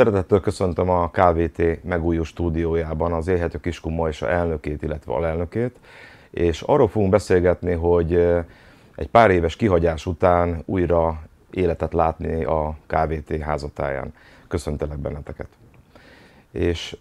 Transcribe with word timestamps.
Szeretettel 0.00 0.40
köszöntöm 0.40 0.90
a 0.90 1.10
KVT 1.10 1.84
megújuló 1.84 2.24
stúdiójában 2.24 3.12
az 3.12 3.28
Élhető 3.28 3.60
Kiskun 3.60 3.92
Majsa 3.92 4.28
elnökét, 4.28 4.82
illetve 4.82 5.12
alelnökét, 5.12 5.76
és 6.30 6.62
arról 6.62 6.88
fogunk 6.88 7.10
beszélgetni, 7.10 7.72
hogy 7.72 8.14
egy 8.94 9.08
pár 9.10 9.30
éves 9.30 9.56
kihagyás 9.56 10.06
után 10.06 10.62
újra 10.64 11.22
életet 11.50 11.92
látni 11.92 12.44
a 12.44 12.76
KVT 12.86 13.40
házatáján. 13.40 14.12
Köszöntelek 14.48 14.98
benneteket. 14.98 15.48
És 16.50 16.96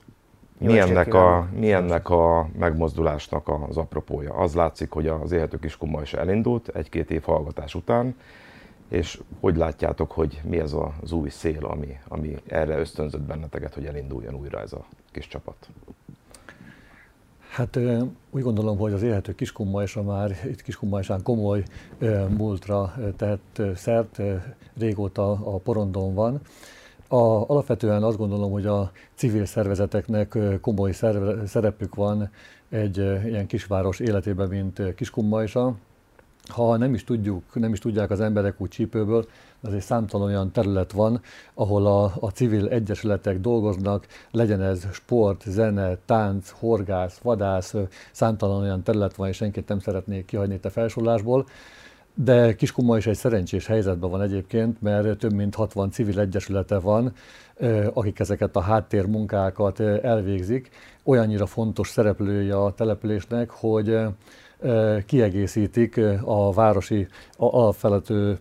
mi 0.57 0.79
ennek, 0.79 1.13
a, 1.13 1.47
mi 1.55 1.71
ennek 1.71 2.09
a 2.09 2.47
megmozdulásnak 2.57 3.49
az 3.69 3.77
apropója? 3.77 4.33
Az 4.33 4.55
látszik, 4.55 4.91
hogy 4.91 5.07
az 5.07 5.31
Élhető 5.31 5.59
Kiskun 5.59 5.89
Majsa 5.89 6.17
elindult 6.17 6.67
egy-két 6.67 7.11
év 7.11 7.23
hallgatás 7.23 7.75
után, 7.75 8.15
és 8.89 9.21
hogy 9.39 9.57
látjátok, 9.57 10.11
hogy 10.11 10.41
mi 10.43 10.59
ez 10.59 10.75
az 11.01 11.11
új 11.11 11.29
szél, 11.29 11.65
ami, 11.65 11.99
ami 12.07 12.35
erre 12.47 12.77
ösztönzött 12.77 13.21
benneteket, 13.21 13.73
hogy 13.73 13.85
elinduljon 13.85 14.35
újra 14.35 14.61
ez 14.61 14.73
a 14.73 14.85
kis 15.11 15.27
csapat? 15.27 15.69
Hát 17.49 17.79
úgy 18.29 18.41
gondolom, 18.41 18.77
hogy 18.77 18.93
az 18.93 19.03
élhető 19.03 19.35
Kiskunmajsa 19.35 20.03
már 20.03 20.31
itt 20.45 20.61
Kiskunmajsán 20.61 21.23
komoly 21.23 21.63
múltra 22.37 22.93
tett 23.15 23.61
szert, 23.75 24.21
régóta 24.77 25.31
a 25.31 25.57
porondon 25.57 26.13
van. 26.13 26.41
A, 27.07 27.49
alapvetően 27.49 28.03
azt 28.03 28.17
gondolom, 28.17 28.51
hogy 28.51 28.65
a 28.65 28.91
civil 29.13 29.45
szervezeteknek 29.45 30.37
komoly 30.61 30.91
szerepük 31.45 31.95
van 31.95 32.29
egy 32.69 32.97
ilyen 32.97 33.47
kisváros 33.47 33.99
életében, 33.99 34.47
mint 34.47 34.95
Kiskunmajsa 34.95 35.75
ha 36.47 36.77
nem 36.77 36.93
is 36.93 37.03
tudjuk, 37.03 37.43
nem 37.53 37.73
is 37.73 37.79
tudják 37.79 38.11
az 38.11 38.19
emberek 38.19 38.61
úgy 38.61 38.69
csípőből, 38.69 39.25
azért 39.61 39.83
számtalan 39.83 40.27
olyan 40.27 40.51
terület 40.51 40.91
van, 40.91 41.21
ahol 41.53 41.85
a, 41.85 42.13
a 42.19 42.29
civil 42.29 42.67
egyesületek 42.67 43.39
dolgoznak, 43.39 44.07
legyen 44.31 44.61
ez 44.61 44.87
sport, 44.91 45.43
zene, 45.47 45.97
tánc, 46.05 46.49
horgász, 46.49 47.17
vadász, 47.17 47.73
számtalan 48.11 48.61
olyan 48.61 48.83
terület 48.83 49.15
van, 49.15 49.27
és 49.27 49.35
senkit 49.35 49.67
nem 49.67 49.79
szeretnék 49.79 50.25
kihagyni 50.25 50.53
itt 50.53 50.65
a 50.65 50.69
felsorolásból. 50.69 51.45
De 52.13 52.55
Kiskuma 52.55 52.97
is 52.97 53.07
egy 53.07 53.15
szerencsés 53.15 53.65
helyzetben 53.65 54.09
van 54.09 54.21
egyébként, 54.21 54.81
mert 54.81 55.17
több 55.17 55.33
mint 55.33 55.55
60 55.55 55.91
civil 55.91 56.19
egyesülete 56.19 56.79
van, 56.79 57.13
akik 57.93 58.19
ezeket 58.19 58.55
a 58.55 58.61
háttérmunkákat 58.61 59.79
elvégzik. 59.79 60.69
Olyannyira 61.03 61.45
fontos 61.45 61.89
szereplője 61.89 62.55
a 62.63 62.73
településnek, 62.73 63.49
hogy 63.49 63.99
kiegészítik 65.05 65.99
a 66.23 66.51
városi 66.53 67.07
alapfelető 67.37 68.39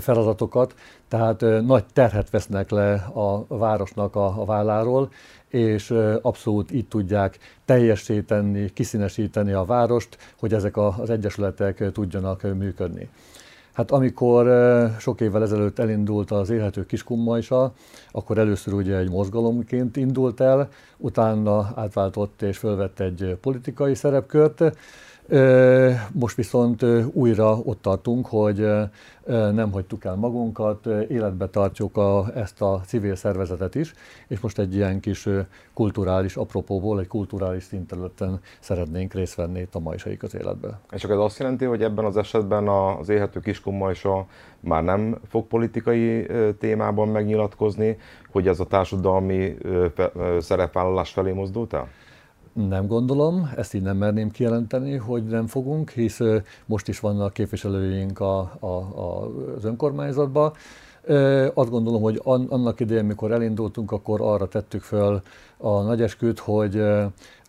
feladatokat, 0.00 0.74
tehát 1.08 1.40
nagy 1.66 1.84
terhet 1.92 2.30
vesznek 2.30 2.70
le 2.70 2.92
a 2.94 3.44
városnak 3.48 4.16
a, 4.16 4.44
válláról, 4.44 5.10
és 5.48 5.94
abszolút 6.22 6.72
így 6.72 6.88
tudják 6.88 7.38
teljesíteni, 7.64 8.72
kiszínesíteni 8.72 9.52
a 9.52 9.64
várost, 9.64 10.18
hogy 10.38 10.54
ezek 10.54 10.76
az 10.76 11.10
egyesületek 11.10 11.92
tudjanak 11.92 12.42
működni. 12.42 13.08
Hát 13.72 13.90
amikor 13.90 14.46
sok 14.98 15.20
évvel 15.20 15.42
ezelőtt 15.42 15.78
elindult 15.78 16.30
az 16.30 16.50
Élhető 16.50 16.86
Kiskunmajsa, 16.86 17.72
akkor 18.10 18.38
először 18.38 18.74
ugye 18.74 18.96
egy 18.96 19.10
mozgalomként 19.10 19.96
indult 19.96 20.40
el, 20.40 20.68
utána 20.96 21.72
átváltott 21.74 22.42
és 22.42 22.58
fölvett 22.58 23.00
egy 23.00 23.38
politikai 23.40 23.94
szerepkört, 23.94 24.62
most 26.12 26.36
viszont 26.36 26.84
újra 27.12 27.58
ott 27.58 27.82
tartunk, 27.82 28.26
hogy 28.26 28.66
nem 29.52 29.70
hagytuk 29.72 30.04
el 30.04 30.14
magunkat, 30.14 30.86
életbe 30.86 31.48
tartjuk 31.48 31.96
a, 31.96 32.26
ezt 32.34 32.62
a 32.62 32.80
civil 32.86 33.14
szervezetet 33.14 33.74
is, 33.74 33.94
és 34.28 34.40
most 34.40 34.58
egy 34.58 34.74
ilyen 34.74 35.00
kis 35.00 35.28
kulturális 35.74 36.36
apropóból, 36.36 37.00
egy 37.00 37.06
kulturális 37.06 37.62
szinterületen 37.62 38.40
szeretnénk 38.60 39.14
részt 39.14 39.34
venni 39.34 39.60
itt 39.60 39.74
a 39.74 39.78
majsai 39.78 40.16
közéletbe. 40.16 40.78
És 40.90 41.04
akkor 41.04 41.16
ez 41.16 41.22
azt 41.22 41.38
jelenti, 41.38 41.64
hogy 41.64 41.82
ebben 41.82 42.04
az 42.04 42.16
esetben 42.16 42.68
az 42.68 43.08
élhető 43.08 43.40
kiskun 43.40 43.74
majsa 43.74 44.26
már 44.60 44.84
nem 44.84 45.18
fog 45.28 45.46
politikai 45.46 46.26
témában 46.58 47.08
megnyilatkozni, 47.08 47.98
hogy 48.30 48.48
ez 48.48 48.60
a 48.60 48.66
társadalmi 48.66 49.56
szerepvállalás 50.38 51.10
felé 51.10 51.32
mozdult 51.32 51.72
el? 51.72 51.88
Nem 52.66 52.86
gondolom, 52.86 53.50
ezt 53.56 53.74
így 53.74 53.82
nem 53.82 53.96
merném 53.96 54.30
kijelenteni, 54.30 54.96
hogy 54.96 55.24
nem 55.24 55.46
fogunk, 55.46 55.90
hisz 55.90 56.20
most 56.66 56.88
is 56.88 57.00
vannak 57.00 57.32
képviselőink 57.32 58.20
a, 58.20 58.38
a, 58.58 58.66
a, 58.66 59.30
az 59.56 59.64
önkormányzatban. 59.64 60.52
Azt 61.54 61.70
gondolom, 61.70 62.02
hogy 62.02 62.20
annak 62.24 62.80
idején, 62.80 63.04
mikor 63.04 63.32
elindultunk, 63.32 63.92
akkor 63.92 64.20
arra 64.20 64.48
tettük 64.48 64.82
föl 64.82 65.22
a 65.56 65.80
nagyesküt, 65.80 66.38
hogy 66.38 66.80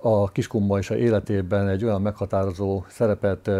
a 0.01 0.31
Kiskumbajsa 0.31 0.97
életében 0.97 1.67
egy 1.67 1.83
olyan 1.83 2.01
meghatározó 2.01 2.83
szerepet 2.89 3.51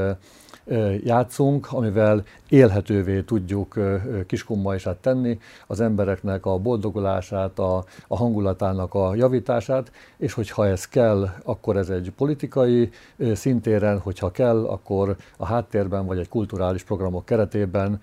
játszunk, 1.03 1.67
amivel 1.71 2.23
élhetővé 2.49 3.21
tudjuk 3.21 3.75
Kiskunmajsát 4.27 4.97
tenni, 4.97 5.39
az 5.67 5.79
embereknek 5.79 6.45
a 6.45 6.57
boldogulását, 6.57 7.59
a, 7.59 7.83
a 8.07 8.17
hangulatának 8.17 8.93
a 8.93 9.15
javítását, 9.15 9.91
és 10.17 10.33
hogyha 10.33 10.67
ez 10.67 10.87
kell, 10.87 11.29
akkor 11.43 11.77
ez 11.77 11.89
egy 11.89 12.11
politikai 12.17 12.89
szintéren, 13.33 13.99
hogyha 13.99 14.31
kell, 14.31 14.65
akkor 14.65 15.15
a 15.37 15.45
háttérben 15.45 16.05
vagy 16.05 16.19
egy 16.19 16.29
kulturális 16.29 16.83
programok 16.83 17.25
keretében 17.25 18.01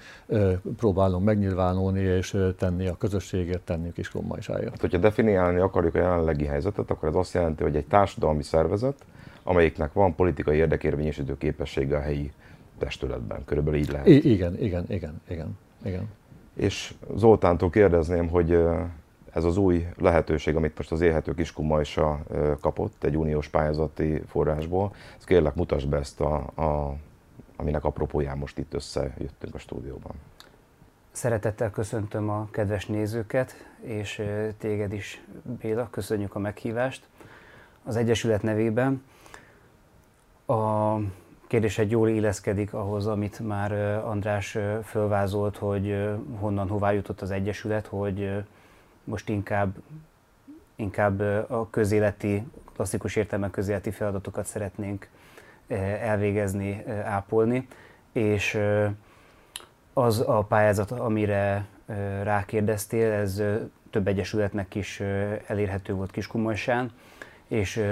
próbálunk 0.76 1.24
megnyilvánulni 1.24 2.00
és 2.00 2.36
tenni 2.58 2.86
a 2.86 2.96
közösségért, 2.96 3.60
tenni 3.60 3.88
a 3.88 3.92
Kiskunmajsáért. 3.92 4.70
Hát, 4.70 4.80
hogyha 4.80 4.98
definiálni 4.98 5.58
akarjuk 5.58 5.94
a 5.94 5.98
jelenlegi 5.98 6.44
helyzetet, 6.44 6.90
akkor 6.90 7.08
ez 7.08 7.14
azt 7.14 7.34
jelenti, 7.34 7.62
hogy 7.62 7.76
egy 7.76 7.86
társadalmi 7.86 8.42
szervezet, 8.42 8.96
amelyiknek 9.42 9.92
van 9.92 10.14
politikai 10.14 10.56
érdekérvényesítő 10.56 11.36
képessége 11.38 11.96
a 11.96 12.00
helyi 12.00 12.32
testületben. 12.78 13.44
Körülbelül 13.44 13.78
így 13.78 13.90
lehet. 13.90 14.06
I- 14.06 14.30
igen, 14.30 14.58
igen, 14.58 14.84
igen, 14.88 15.20
igen, 15.28 15.58
igen. 15.82 16.08
És 16.54 16.94
Zoltántól 17.14 17.70
kérdezném, 17.70 18.28
hogy 18.28 18.58
ez 19.32 19.44
az 19.44 19.56
új 19.56 19.86
lehetőség, 19.98 20.56
amit 20.56 20.76
most 20.76 20.92
az 20.92 21.00
élhető 21.00 21.34
Kiskumajsa 21.34 22.22
kapott 22.60 23.04
egy 23.04 23.16
uniós 23.16 23.48
pályázati 23.48 24.22
forrásból, 24.26 24.94
ezt 25.16 25.26
kérlek 25.26 25.54
mutasd 25.54 25.88
be 25.88 25.96
ezt, 25.96 26.20
a, 26.20 26.34
a, 26.54 26.96
aminek 27.56 27.84
apropóján 27.84 28.38
most 28.38 28.58
itt 28.58 28.74
összejöttünk 28.74 29.54
a 29.54 29.58
stúdióban. 29.58 30.12
Szeretettel 31.10 31.70
köszöntöm 31.70 32.30
a 32.30 32.48
kedves 32.50 32.86
nézőket, 32.86 33.54
és 33.80 34.22
téged 34.58 34.92
is, 34.92 35.24
Béla, 35.60 35.88
köszönjük 35.90 36.34
a 36.34 36.38
meghívást. 36.38 37.08
Az 37.84 37.96
Egyesület 37.96 38.42
nevében 38.42 39.02
a 40.46 40.94
kérdés 41.56 41.78
egy 41.78 41.90
jól 41.90 42.08
illeszkedik 42.08 42.74
ahhoz, 42.74 43.06
amit 43.06 43.40
már 43.40 43.72
András 44.04 44.58
fölvázolt, 44.84 45.56
hogy 45.56 45.98
honnan 46.38 46.68
hová 46.68 46.92
jutott 46.92 47.20
az 47.20 47.30
Egyesület, 47.30 47.86
hogy 47.86 48.44
most 49.04 49.28
inkább, 49.28 49.74
inkább 50.74 51.20
a 51.50 51.70
közéleti, 51.70 52.46
klasszikus 52.74 53.16
értelemben 53.16 53.50
közéleti 53.50 53.90
feladatokat 53.90 54.46
szeretnénk 54.46 55.08
elvégezni, 56.00 56.84
ápolni, 57.04 57.66
és 58.12 58.58
az 59.92 60.20
a 60.26 60.42
pályázat, 60.42 60.90
amire 60.90 61.66
rákérdeztél, 62.22 63.12
ez 63.12 63.42
több 63.90 64.06
egyesületnek 64.06 64.74
is 64.74 65.00
elérhető 65.46 65.92
volt 65.92 66.10
Kiskumolsán, 66.10 66.92
és 67.48 67.82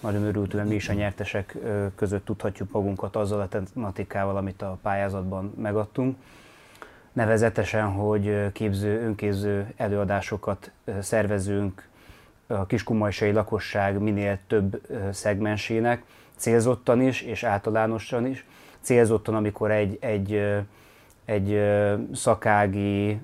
nagyon 0.00 0.22
örültünk, 0.22 0.68
mi 0.68 0.74
is 0.74 0.88
a 0.88 0.92
nyertesek 0.92 1.56
között 1.94 2.24
tudhatjuk 2.24 2.70
magunkat 2.72 3.16
azzal 3.16 3.40
a 3.40 3.48
tematikával, 3.48 4.36
amit 4.36 4.62
a 4.62 4.78
pályázatban 4.82 5.54
megadtunk. 5.56 6.16
Nevezetesen, 7.12 7.86
hogy 7.92 8.52
képző, 8.52 9.02
önképző 9.02 9.72
előadásokat 9.76 10.70
szervezünk 11.00 11.88
a 12.46 12.66
kiskumajsai 12.66 13.32
lakosság 13.32 13.98
minél 13.98 14.38
több 14.46 14.80
szegmensének, 15.10 16.02
célzottan 16.36 17.02
is 17.02 17.22
és 17.22 17.44
általánosan 17.44 18.26
is. 18.26 18.46
Célzottan, 18.80 19.34
amikor 19.34 19.70
egy, 19.70 19.98
egy, 20.00 20.42
egy 21.24 21.62
szakági 22.12 23.20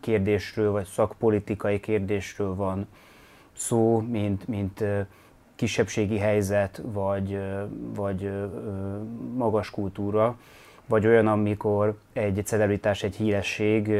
kérdésről, 0.00 0.70
vagy 0.70 0.86
szakpolitikai 0.86 1.80
kérdésről 1.80 2.54
van 2.54 2.88
szó, 3.52 4.00
mint, 4.00 4.46
mint 4.48 4.84
kisebbségi 5.58 6.18
helyzet, 6.18 6.82
vagy, 6.84 7.40
vagy 7.94 8.30
magas 9.34 9.70
kultúra, 9.70 10.38
vagy 10.86 11.06
olyan, 11.06 11.26
amikor 11.26 11.98
egy 12.12 12.40
celebritás, 12.44 13.02
egy 13.02 13.16
híresség 13.16 13.90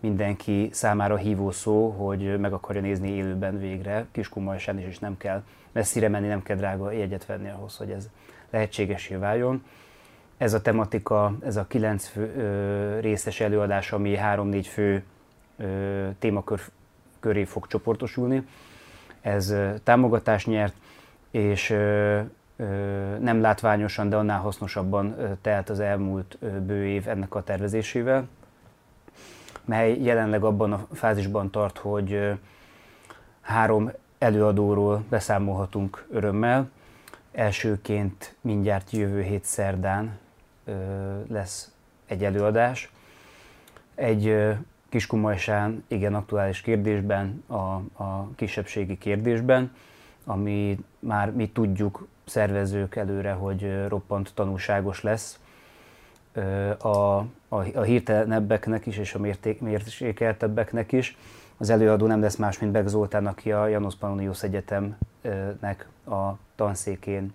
mindenki 0.00 0.68
számára 0.72 1.16
hívó 1.16 1.50
szó, 1.50 1.88
hogy 1.88 2.38
meg 2.38 2.52
akarja 2.52 2.80
nézni 2.80 3.10
élőben 3.10 3.58
végre, 3.58 4.06
Kiskunmajsán 4.10 4.78
is, 4.78 4.84
és 4.84 4.98
nem 4.98 5.16
kell 5.16 5.42
messzire 5.72 6.08
menni, 6.08 6.26
nem 6.26 6.42
kell 6.42 6.56
drága 6.56 6.90
jegyet 6.90 7.26
venni 7.26 7.48
ahhoz, 7.48 7.76
hogy 7.76 7.90
ez 7.90 8.08
lehetségesé 8.50 9.14
váljon. 9.14 9.64
Ez 10.36 10.54
a 10.54 10.60
tematika, 10.62 11.36
ez 11.44 11.56
a 11.56 11.66
kilenc 11.66 12.06
fő, 12.06 12.34
ö, 12.36 13.00
részes 13.00 13.40
előadás, 13.40 13.92
ami 13.92 14.16
három-négy 14.16 14.66
fő 14.66 15.02
ö, 15.56 16.08
témakör 16.18 16.60
köré 17.20 17.44
fog 17.44 17.66
csoportosulni. 17.66 18.46
Ez 19.20 19.54
támogatást 19.82 20.46
nyert, 20.46 20.74
és 21.30 21.68
nem 23.20 23.40
látványosan, 23.40 24.08
de 24.08 24.16
annál 24.16 24.40
hasznosabban 24.40 25.16
telt 25.40 25.70
az 25.70 25.80
elmúlt 25.80 26.38
bő 26.66 26.86
év 26.86 27.08
ennek 27.08 27.34
a 27.34 27.42
tervezésével, 27.42 28.28
mely 29.64 30.00
jelenleg 30.02 30.44
abban 30.44 30.72
a 30.72 30.86
fázisban 30.92 31.50
tart, 31.50 31.78
hogy 31.78 32.38
három 33.40 33.90
előadóról 34.18 35.04
beszámolhatunk 35.08 36.06
örömmel. 36.10 36.70
Elsőként 37.32 38.36
mindjárt 38.40 38.90
jövő 38.90 39.22
hét 39.22 39.44
szerdán 39.44 40.18
lesz 41.28 41.72
egy 42.06 42.24
előadás. 42.24 42.92
Egy 43.94 44.36
Kiskumajsán 44.88 45.84
igen 45.86 46.14
aktuális 46.14 46.60
kérdésben, 46.60 47.44
a, 47.46 47.54
a 48.02 48.28
kisebbségi 48.36 48.98
kérdésben, 48.98 49.72
ami 50.24 50.78
már 50.98 51.32
mi 51.32 51.48
tudjuk 51.48 52.06
szervezők 52.24 52.96
előre, 52.96 53.32
hogy 53.32 53.86
roppant 53.88 54.30
tanulságos 54.34 55.02
lesz 55.02 55.38
a, 56.78 56.88
a, 56.88 57.26
a 57.48 57.82
hirtelenebbeknek 57.82 58.86
is, 58.86 58.96
és 58.96 59.14
a 59.14 59.18
mérték, 59.18 59.60
mérsékeltebbeknek 59.60 60.92
is. 60.92 61.16
Az 61.56 61.70
előadó 61.70 62.06
nem 62.06 62.20
lesz 62.20 62.36
más, 62.36 62.58
mint 62.58 62.72
Beg 62.72 62.86
Zoltán, 62.86 63.26
aki 63.26 63.52
a 63.52 63.66
Janos 63.66 63.94
Pannonius 63.94 64.42
Egyetemnek 64.42 65.88
a 66.06 66.32
tanszékén 66.54 67.32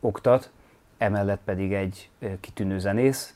oktat, 0.00 0.50
emellett 0.98 1.40
pedig 1.44 1.72
egy 1.72 2.10
kitűnő 2.40 2.78
zenész, 2.78 3.34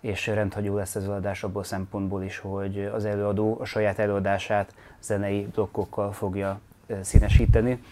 és 0.00 0.26
rendhagyó 0.26 0.76
lesz 0.76 0.94
ez 0.94 1.02
az 1.02 1.08
adás 1.08 1.42
abból 1.42 1.64
szempontból 1.64 2.22
is, 2.22 2.38
hogy 2.38 2.90
az 2.94 3.04
előadó 3.04 3.56
a 3.60 3.64
saját 3.64 3.98
előadását 3.98 4.74
zenei 5.00 5.46
blokkokkal 5.54 6.12
fogja 6.12 6.60
színesíteni. 7.00 7.82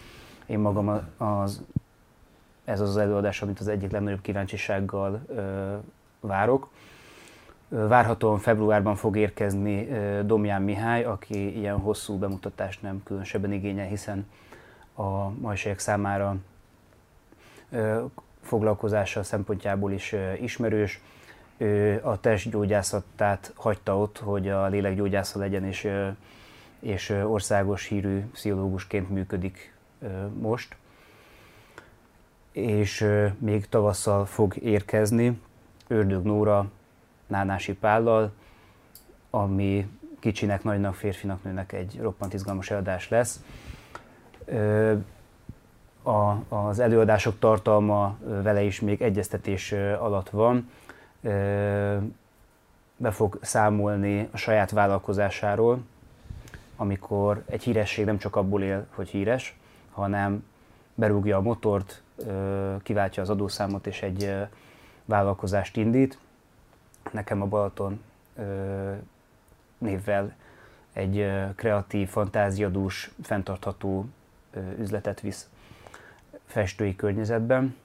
Én 0.45 0.59
magam 0.59 1.01
az, 1.17 1.63
ez 2.65 2.79
az 2.79 2.97
előadás, 2.97 3.41
amit 3.41 3.59
az 3.59 3.67
egyik 3.67 3.91
legnagyobb 3.91 4.21
kíváncsisággal 4.21 5.21
ö, 5.27 5.75
várok. 6.19 6.69
Várhatóan 7.67 8.37
februárban 8.37 8.95
fog 8.95 9.17
érkezni 9.17 9.87
Domján 10.25 10.61
Mihály, 10.61 11.03
aki 11.03 11.57
ilyen 11.57 11.77
hosszú 11.77 12.17
bemutatást 12.17 12.81
nem 12.81 13.03
különösebben 13.03 13.51
igényel, 13.51 13.87
hiszen 13.87 14.27
a 14.95 15.29
majsejek 15.29 15.79
számára 15.79 16.35
foglalkozása 18.41 19.23
szempontjából 19.23 19.91
is 19.91 20.15
ismerős. 20.41 21.01
Ő 21.61 21.99
a 22.03 22.19
testgyógyászatát 22.19 23.51
hagyta 23.55 23.97
ott, 23.97 24.17
hogy 24.17 24.49
a 24.49 24.67
lélekgyógyásza 24.67 25.39
legyen, 25.39 25.65
és, 25.65 25.89
és 26.79 27.09
országos 27.09 27.85
hírű 27.85 28.25
pszichológusként 28.31 29.09
működik 29.09 29.73
most. 30.39 30.75
És 32.51 33.07
még 33.37 33.69
tavasszal 33.69 34.25
fog 34.25 34.57
érkezni 34.57 35.41
Ördög 35.87 36.23
Nóra 36.23 36.69
Nánási 37.27 37.73
Pállal, 37.73 38.31
ami 39.29 39.89
kicsinek, 40.19 40.63
nagynak, 40.63 40.95
férfinak, 40.95 41.43
nőnek 41.43 41.71
egy 41.71 41.99
roppant 42.01 42.33
izgalmas 42.33 42.71
előadás 42.71 43.09
lesz. 43.09 43.43
A, 46.03 46.55
az 46.55 46.79
előadások 46.79 47.39
tartalma 47.39 48.17
vele 48.19 48.61
is 48.61 48.79
még 48.79 49.01
egyeztetés 49.01 49.71
alatt 49.99 50.29
van. 50.29 50.69
Be 51.21 53.11
fog 53.11 53.37
számolni 53.41 54.29
a 54.31 54.37
saját 54.37 54.71
vállalkozásáról, 54.71 55.79
amikor 56.75 57.43
egy 57.45 57.63
híresség 57.63 58.05
nem 58.05 58.17
csak 58.17 58.35
abból 58.35 58.63
él, 58.63 58.85
hogy 58.89 59.09
híres, 59.09 59.57
hanem 59.91 60.45
berúgja 60.95 61.37
a 61.37 61.41
motort, 61.41 62.01
kiváltja 62.83 63.21
az 63.21 63.29
adószámot 63.29 63.87
és 63.87 64.01
egy 64.01 64.35
vállalkozást 65.05 65.77
indít. 65.77 66.17
Nekem 67.11 67.41
a 67.41 67.45
Balaton 67.45 68.03
névvel 69.77 70.33
egy 70.93 71.31
kreatív, 71.55 72.09
fantáziadús, 72.09 73.11
fenntartható 73.23 74.05
üzletet 74.79 75.21
visz 75.21 75.49
festői 76.45 76.95
környezetben. 76.95 77.75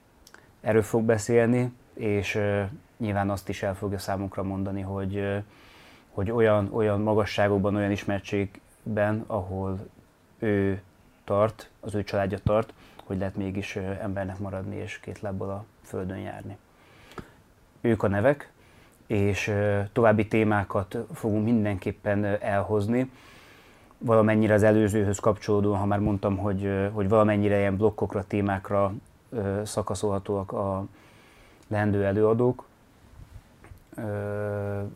Erről 0.61 0.83
fog 0.83 1.03
beszélni, 1.03 1.73
és 1.93 2.41
nyilván 2.97 3.29
azt 3.29 3.49
is 3.49 3.63
el 3.63 3.75
fogja 3.75 3.97
számunkra 3.97 4.43
mondani, 4.43 4.81
hogy, 4.81 5.43
hogy 6.09 6.31
olyan, 6.31 6.69
olyan 6.73 7.01
magasságokban, 7.01 7.75
olyan 7.75 7.91
ismertségben, 7.91 9.23
ahol 9.27 9.87
ő 10.39 10.81
tart, 11.23 11.69
az 11.79 11.95
ő 11.95 12.03
családja 12.03 12.37
tart, 12.43 12.73
hogy 13.03 13.17
lehet 13.17 13.35
mégis 13.35 13.75
embernek 13.75 14.39
maradni 14.39 14.75
és 14.75 14.99
két 14.99 15.19
lábbal 15.21 15.49
a 15.49 15.65
földön 15.81 16.17
járni. 16.17 16.57
Ők 17.81 18.03
a 18.03 18.07
nevek, 18.07 18.51
és 19.07 19.53
további 19.93 20.27
témákat 20.27 20.97
fogunk 21.13 21.43
mindenképpen 21.43 22.25
elhozni, 22.25 23.11
valamennyire 23.97 24.53
az 24.53 24.63
előzőhöz 24.63 25.19
kapcsolódóan, 25.19 25.79
ha 25.79 25.85
már 25.85 25.99
mondtam, 25.99 26.37
hogy, 26.37 26.89
hogy 26.91 27.09
valamennyire 27.09 27.57
ilyen 27.57 27.77
blokkokra, 27.77 28.23
témákra 28.27 28.93
szakaszolhatóak 29.63 30.51
a 30.51 30.85
leendő 31.67 32.05
előadók. 32.05 32.65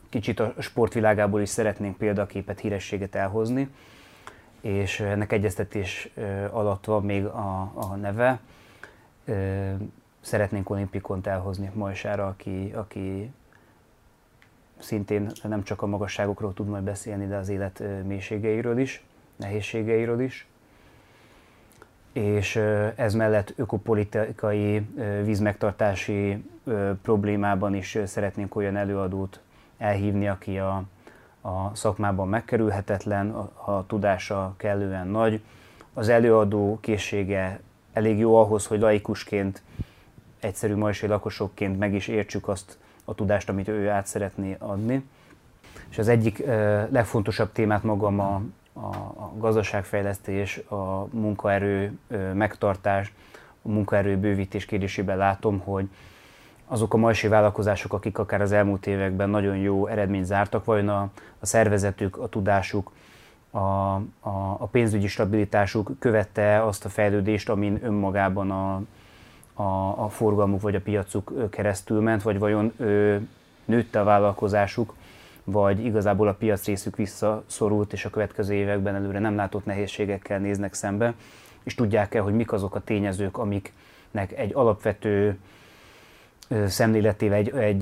Kicsit 0.10 0.40
a 0.40 0.54
sportvilágából 0.60 1.42
is 1.42 1.50
szeretnénk 1.50 1.98
példaképet, 1.98 2.60
hírességet 2.60 3.16
elhozni, 3.16 3.70
és 4.62 5.00
ennek 5.00 5.32
egyeztetés 5.32 6.10
alatt 6.52 6.86
van 6.86 7.04
még 7.04 7.26
a, 7.26 7.72
a 7.76 7.96
neve. 7.96 8.40
Szeretnénk 10.22 10.70
olimpikont 10.70 11.28
elhozni 11.28 11.72
Majsára, 11.74 12.28
aki, 12.28 12.72
aki 12.76 13.32
szintén 14.80 15.32
nem 15.44 15.64
csak 15.64 15.82
a 15.82 15.86
magasságokról 15.86 16.54
tud 16.54 16.68
majd 16.68 16.84
beszélni, 16.84 17.28
de 17.28 17.36
az 17.36 17.50
élet 17.50 17.84
mélységeiről 18.06 18.80
is, 18.80 19.04
nehézségeiről 19.36 20.22
is. 20.22 20.49
És 22.20 22.56
ez 22.96 23.14
mellett 23.14 23.54
ökopolitikai, 23.56 24.88
vízmegtartási 25.24 26.44
problémában 27.02 27.76
is 27.76 27.98
szeretnénk 28.06 28.56
olyan 28.56 28.76
előadót 28.76 29.40
elhívni, 29.78 30.28
aki 30.28 30.58
a, 30.58 30.84
a 31.42 31.76
szakmában 31.76 32.28
megkerülhetetlen, 32.28 33.30
a, 33.30 33.72
a 33.72 33.86
tudása 33.88 34.54
kellően 34.58 35.08
nagy. 35.08 35.42
Az 35.94 36.10
előadó 36.10 36.78
készsége 36.82 37.60
elég 37.94 38.18
jó 38.18 38.36
ahhoz, 38.36 38.66
hogy 38.66 38.80
laikusként, 38.80 39.62
egyszerű 40.40 40.76
majsai 40.76 41.10
lakosokként 41.10 41.80
meg 41.80 41.94
is 41.94 42.08
értsük 42.08 42.48
azt, 42.48 42.78
a 43.06 43.16
tudást, 43.16 43.50
amit 43.50 43.68
ő 43.68 43.90
át 43.90 44.08
szeretné 44.08 44.56
adni. 44.60 45.10
És 45.90 45.98
az 45.98 46.08
egyik 46.08 46.44
legfontosabb 46.90 47.52
témát 47.52 47.84
magam 47.84 48.20
a, 48.20 48.42
a, 48.74 48.96
a 48.96 49.34
gazdaságfejlesztés, 49.38 50.58
a 50.58 51.08
munkaerő 51.12 51.98
megtartás, 52.34 53.14
a 53.62 53.70
munkaerő 53.70 54.18
bővítés 54.18 54.66
kérdésében 54.66 55.18
látom, 55.18 55.60
hogy 55.60 55.90
azok 56.68 56.94
a 56.94 56.98
majsi 56.98 57.28
vállalkozások, 57.28 57.94
akik 57.94 58.18
akár 58.18 58.42
az 58.42 58.52
elmúlt 58.52 58.88
években 58.88 59.30
nagyon 59.30 59.58
jó 59.58 59.88
eredményt 59.88 60.26
zártak, 60.26 60.66
vajon 60.66 60.90
a, 60.90 61.10
a 61.40 61.46
szervezetük, 61.46 62.18
a 62.18 62.28
tudásuk, 62.28 62.92
a, 63.52 63.58
a, 63.58 64.02
a 64.58 64.68
pénzügyi 64.72 65.08
stabilitásuk 65.08 65.92
követte 66.00 66.64
azt 66.64 66.86
a 66.86 66.90
fejlődést, 66.90 67.50
amin 67.50 67.80
önmagában 67.84 68.52
a, 68.52 68.82
a, 69.54 70.04
a 70.04 70.10
forgalmuk 70.10 70.62
vagy 70.62 70.76
a 70.76 70.82
piacuk 70.82 71.50
keresztül 71.50 72.02
ment, 72.02 72.22
vagy 72.22 72.40
vajon 72.40 72.74
ő, 72.78 73.28
nőtte 73.66 74.00
a 74.00 74.04
vállalkozásuk, 74.04 74.94
vagy 75.52 75.86
igazából 75.86 76.28
a 76.28 76.34
piac 76.34 76.66
részük 76.66 76.96
visszaszorult, 76.96 77.94
és 77.94 78.06
a 78.06 78.10
következő 78.10 78.54
években 78.54 78.96
előre 78.96 79.20
nem 79.20 79.36
látott 79.36 79.66
nehézségekkel 79.66 80.40
néznek 80.40 80.74
szembe, 80.74 81.14
és 81.64 81.76
tudják-e, 81.76 82.20
hogy 82.20 82.34
mik 82.34 82.52
azok 82.52 82.76
a 82.76 82.80
tényezők, 82.80 83.38
amiknek 83.38 84.32
egy 84.36 84.52
alapvető 84.54 85.38
szemléletével, 86.66 87.38
egy, 87.38 87.50
egy 87.50 87.82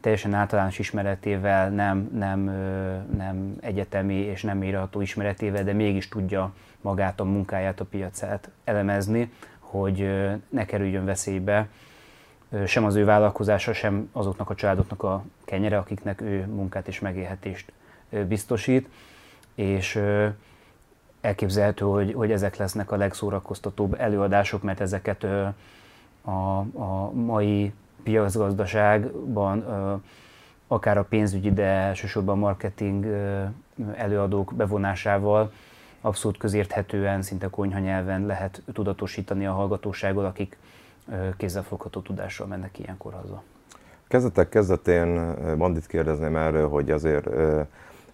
teljesen 0.00 0.34
általános 0.34 0.78
ismeretével, 0.78 1.70
nem, 1.70 2.10
nem, 2.14 2.40
nem 3.16 3.56
egyetemi 3.60 4.14
és 4.14 4.42
nem 4.42 4.62
írható 4.62 5.00
ismeretével, 5.00 5.64
de 5.64 5.72
mégis 5.72 6.08
tudja 6.08 6.52
magát 6.80 7.20
a 7.20 7.24
munkáját, 7.24 7.80
a 7.80 7.84
piacát 7.84 8.50
elemezni, 8.64 9.32
hogy 9.58 10.10
ne 10.48 10.64
kerüljön 10.64 11.04
veszélybe 11.04 11.68
sem 12.66 12.84
az 12.84 12.94
ő 12.94 13.04
vállalkozása, 13.04 13.72
sem 13.72 14.08
azoknak 14.12 14.50
a 14.50 14.54
családoknak 14.54 15.02
a 15.02 15.24
kenyere, 15.44 15.78
akiknek 15.78 16.20
ő 16.20 16.46
munkát 16.46 16.88
és 16.88 17.00
megélhetést 17.00 17.72
biztosít, 18.28 18.88
és 19.54 20.02
elképzelhető, 21.20 21.84
hogy, 21.84 22.12
hogy 22.12 22.32
ezek 22.32 22.56
lesznek 22.56 22.90
a 22.90 22.96
legszórakoztatóbb 22.96 23.94
előadások, 24.00 24.62
mert 24.62 24.80
ezeket 24.80 25.24
a, 26.22 26.58
a 26.58 27.10
mai 27.12 27.72
piacgazdaságban 28.02 29.64
akár 30.66 30.98
a 30.98 31.04
pénzügyi, 31.04 31.52
de 31.52 31.64
elsősorban 31.64 32.38
marketing 32.38 33.06
előadók 33.94 34.54
bevonásával 34.54 35.52
abszolút 36.00 36.36
közérthetően, 36.36 37.22
szinte 37.22 37.46
konyha 37.46 37.78
nyelven 37.78 38.26
lehet 38.26 38.62
tudatosítani 38.72 39.46
a 39.46 39.52
hallgatóságot, 39.52 40.24
akik 40.24 40.56
kézzelfogható 41.36 42.00
tudással 42.00 42.46
mennek 42.46 42.78
ilyenkor 42.78 43.12
haza. 43.12 43.42
Kezdetek 44.08 44.48
kezdetén 44.48 45.34
Bandit 45.56 45.86
kérdezném 45.86 46.36
erről, 46.36 46.68
hogy 46.68 46.90
azért 46.90 47.28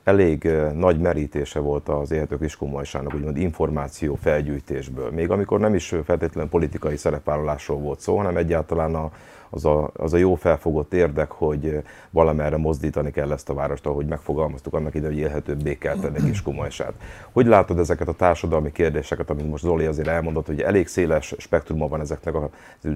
elég 0.04 0.48
nagy 0.74 1.00
merítése 1.00 1.58
volt 1.60 1.88
az 1.88 2.10
Élhetők 2.10 2.40
Iskolmajsának, 2.40 3.14
úgymond 3.14 3.36
információ 3.36 4.14
felgyűjtésből. 4.14 5.10
Még 5.10 5.30
amikor 5.30 5.60
nem 5.60 5.74
is 5.74 5.94
feltétlenül 6.04 6.50
politikai 6.50 6.96
szerepvállalásról 6.96 7.78
volt 7.78 8.00
szó, 8.00 8.16
hanem 8.16 8.36
egyáltalán 8.36 8.94
a, 8.94 9.10
az 9.54 9.64
a, 9.64 9.90
az 9.96 10.12
a 10.12 10.16
jó 10.16 10.34
felfogott 10.34 10.92
érdek, 10.92 11.30
hogy 11.30 11.82
valamerre 12.11 12.56
mozdítani 12.56 13.11
kell 13.11 13.32
ezt 13.32 13.49
a 13.49 13.54
várost, 13.54 13.87
ahogy 13.87 14.06
megfogalmaztuk 14.06 14.75
annak 14.75 14.94
ide, 14.94 15.06
hogy 15.06 15.18
élhetőbbé 15.18 15.78
kell 15.78 15.96
tenni 15.96 16.18
Kiskunmajsát. 16.30 16.92
Hogy 17.32 17.46
látod 17.46 17.78
ezeket 17.78 18.08
a 18.08 18.12
társadalmi 18.12 18.73
kérdéseket, 18.73 19.30
amit 19.30 19.49
most 19.49 19.62
Zoli 19.62 19.84
azért 19.84 20.08
elmondott, 20.08 20.46
hogy 20.46 20.61
elég 20.61 20.87
széles 20.87 21.34
spektruma 21.38 21.88
van 21.88 22.00
ezeknek 22.00 22.34
az 22.34 22.49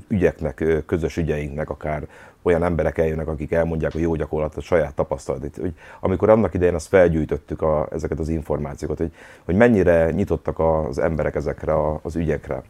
ügyeknek, 0.08 0.82
közös 0.86 1.16
ügyeinknek, 1.16 1.70
akár 1.70 2.06
olyan 2.42 2.62
emberek 2.62 2.98
eljönnek, 2.98 3.28
akik 3.28 3.52
elmondják 3.52 3.94
a 3.94 3.98
jó 3.98 4.14
gyakorlatot, 4.14 4.56
a 4.56 4.60
saját 4.60 4.94
tapasztalatot. 4.94 5.56
Hogy 5.56 5.74
amikor 6.00 6.28
annak 6.28 6.54
idején 6.54 6.74
azt 6.74 6.88
felgyűjtöttük 6.88 7.62
a, 7.62 7.88
ezeket 7.92 8.18
az 8.18 8.28
információkat, 8.28 8.98
hogy, 8.98 9.12
hogy 9.44 9.54
mennyire 9.54 10.10
nyitottak 10.10 10.58
az 10.58 10.98
emberek 10.98 11.34
ezekre 11.34 11.74
az 12.02 12.16
ügyekre. 12.16 12.62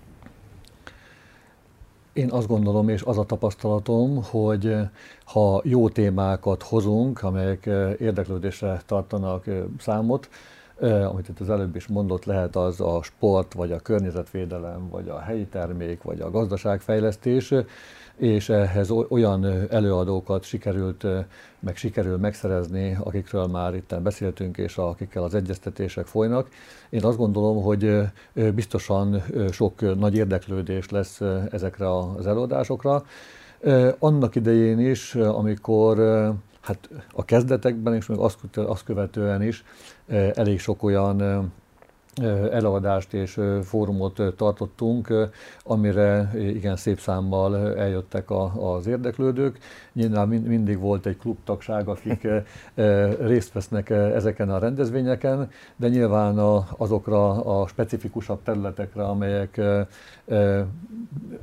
Én 2.18 2.30
azt 2.30 2.46
gondolom, 2.46 2.88
és 2.88 3.02
az 3.02 3.18
a 3.18 3.24
tapasztalatom, 3.24 4.22
hogy 4.22 4.76
ha 5.24 5.60
jó 5.64 5.88
témákat 5.88 6.62
hozunk, 6.62 7.22
amelyek 7.22 7.66
érdeklődésre 7.98 8.82
tartanak 8.86 9.44
számot, 9.78 10.28
amit 10.80 11.28
itt 11.28 11.40
az 11.40 11.50
előbb 11.50 11.76
is 11.76 11.86
mondott, 11.86 12.24
lehet 12.24 12.56
az 12.56 12.80
a 12.80 13.02
sport, 13.02 13.52
vagy 13.52 13.72
a 13.72 13.80
környezetvédelem, 13.80 14.88
vagy 14.88 15.08
a 15.08 15.18
helyi 15.18 15.46
termék, 15.46 16.02
vagy 16.02 16.20
a 16.20 16.30
gazdaságfejlesztés, 16.30 17.54
és 18.18 18.48
ehhez 18.48 18.90
olyan 18.90 19.46
előadókat 19.70 20.44
sikerült, 20.44 21.06
meg 21.58 21.76
sikerül 21.76 22.16
megszerezni, 22.16 22.96
akikről 23.00 23.46
már 23.46 23.74
itt 23.74 23.94
beszéltünk, 24.02 24.56
és 24.56 24.76
akikkel 24.76 25.22
az 25.22 25.34
egyeztetések 25.34 26.06
folynak. 26.06 26.48
Én 26.90 27.04
azt 27.04 27.16
gondolom, 27.16 27.62
hogy 27.62 28.00
biztosan 28.54 29.22
sok 29.50 29.98
nagy 29.98 30.16
érdeklődés 30.16 30.88
lesz 30.90 31.20
ezekre 31.50 31.96
az 31.96 32.26
előadásokra. 32.26 33.04
Annak 33.98 34.34
idején 34.34 34.78
is, 34.78 35.14
amikor 35.14 35.98
hát 36.60 36.88
a 37.12 37.24
kezdetekben 37.24 37.94
és 37.94 38.06
még 38.06 38.18
azt 38.54 38.84
követően 38.84 39.42
is 39.42 39.64
elég 40.34 40.60
sok 40.60 40.82
olyan 40.82 41.52
előadást 42.52 43.12
és 43.12 43.40
fórumot 43.62 44.22
tartottunk, 44.36 45.12
amire 45.64 46.30
igen 46.38 46.76
szép 46.76 46.98
számmal 46.98 47.76
eljöttek 47.76 48.30
az 48.56 48.86
érdeklődők. 48.86 49.58
Nyilván 49.92 50.28
mindig 50.28 50.78
volt 50.78 51.06
egy 51.06 51.16
klubtagság, 51.16 51.88
akik 51.88 52.28
részt 53.20 53.52
vesznek 53.52 53.90
ezeken 53.90 54.50
a 54.50 54.58
rendezvényeken, 54.58 55.50
de 55.76 55.88
nyilván 55.88 56.38
azokra 56.76 57.44
a 57.44 57.66
specifikusabb 57.66 58.42
területekre, 58.42 59.02
amelyek 59.02 59.60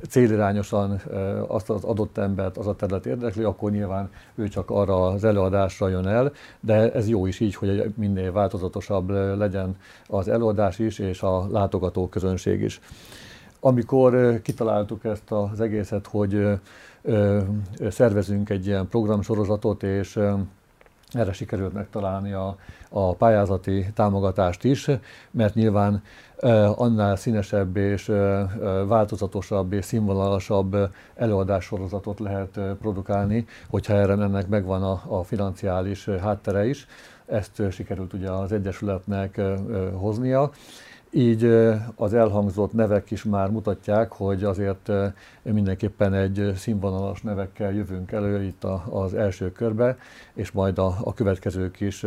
célirányosan 0.08 1.00
azt 1.46 1.70
az 1.70 1.84
adott 1.84 2.18
embert 2.18 2.56
az 2.56 2.66
a 2.66 2.74
terület 2.74 3.06
érdekli, 3.06 3.42
akkor 3.42 3.70
nyilván 3.70 4.10
ő 4.34 4.48
csak 4.48 4.70
arra 4.70 5.06
az 5.06 5.24
előadásra 5.24 5.88
jön 5.88 6.06
el, 6.06 6.32
de 6.60 6.92
ez 6.92 7.08
jó 7.08 7.26
is 7.26 7.40
így, 7.40 7.54
hogy 7.54 7.92
minél 7.96 8.32
változatosabb 8.32 9.10
legyen 9.38 9.76
az 10.06 10.28
előadás 10.28 10.65
is, 10.78 10.98
és 10.98 11.22
a 11.22 11.46
látogató 11.50 12.08
közönség 12.08 12.60
is. 12.60 12.80
Amikor 13.60 14.40
kitaláltuk 14.42 15.04
ezt 15.04 15.30
az 15.30 15.60
egészet, 15.60 16.06
hogy 16.06 16.46
szervezünk 17.88 18.50
egy 18.50 18.66
ilyen 18.66 18.88
programsorozatot, 18.88 19.82
és 19.82 20.18
erre 21.12 21.32
sikerült 21.32 21.72
megtalálni 21.72 22.32
a, 22.32 22.56
a 22.88 23.14
pályázati 23.14 23.86
támogatást 23.94 24.64
is, 24.64 24.90
mert 25.30 25.54
nyilván 25.54 26.02
annál 26.74 27.16
színesebb 27.16 27.76
és 27.76 28.12
változatosabb 28.86 29.72
és 29.72 29.84
színvonalasabb 29.84 30.76
előadássorozatot 31.14 32.18
lehet 32.18 32.60
produkálni, 32.80 33.46
hogyha 33.70 33.94
erre 33.94 34.12
ennek 34.12 34.48
megvan 34.48 34.82
a, 34.82 35.02
a 35.06 35.22
financiális 35.24 36.08
háttere 36.08 36.66
is. 36.66 36.86
Ezt 37.26 37.62
sikerült 37.70 38.12
ugye 38.12 38.30
az 38.30 38.52
Egyesületnek 38.52 39.40
hoznia. 39.94 40.50
Így 41.16 41.44
az 41.94 42.14
elhangzott 42.14 42.72
nevek 42.72 43.10
is 43.10 43.24
már 43.24 43.50
mutatják, 43.50 44.12
hogy 44.12 44.44
azért 44.44 44.90
mindenképpen 45.42 46.14
egy 46.14 46.52
színvonalas 46.56 47.22
nevekkel 47.22 47.72
jövünk 47.72 48.12
elő 48.12 48.42
itt 48.42 48.64
az 48.90 49.14
első 49.14 49.52
körbe, 49.52 49.96
és 50.34 50.50
majd 50.50 50.78
a, 50.78 50.96
a 51.04 51.14
következők 51.14 51.80
is 51.80 52.04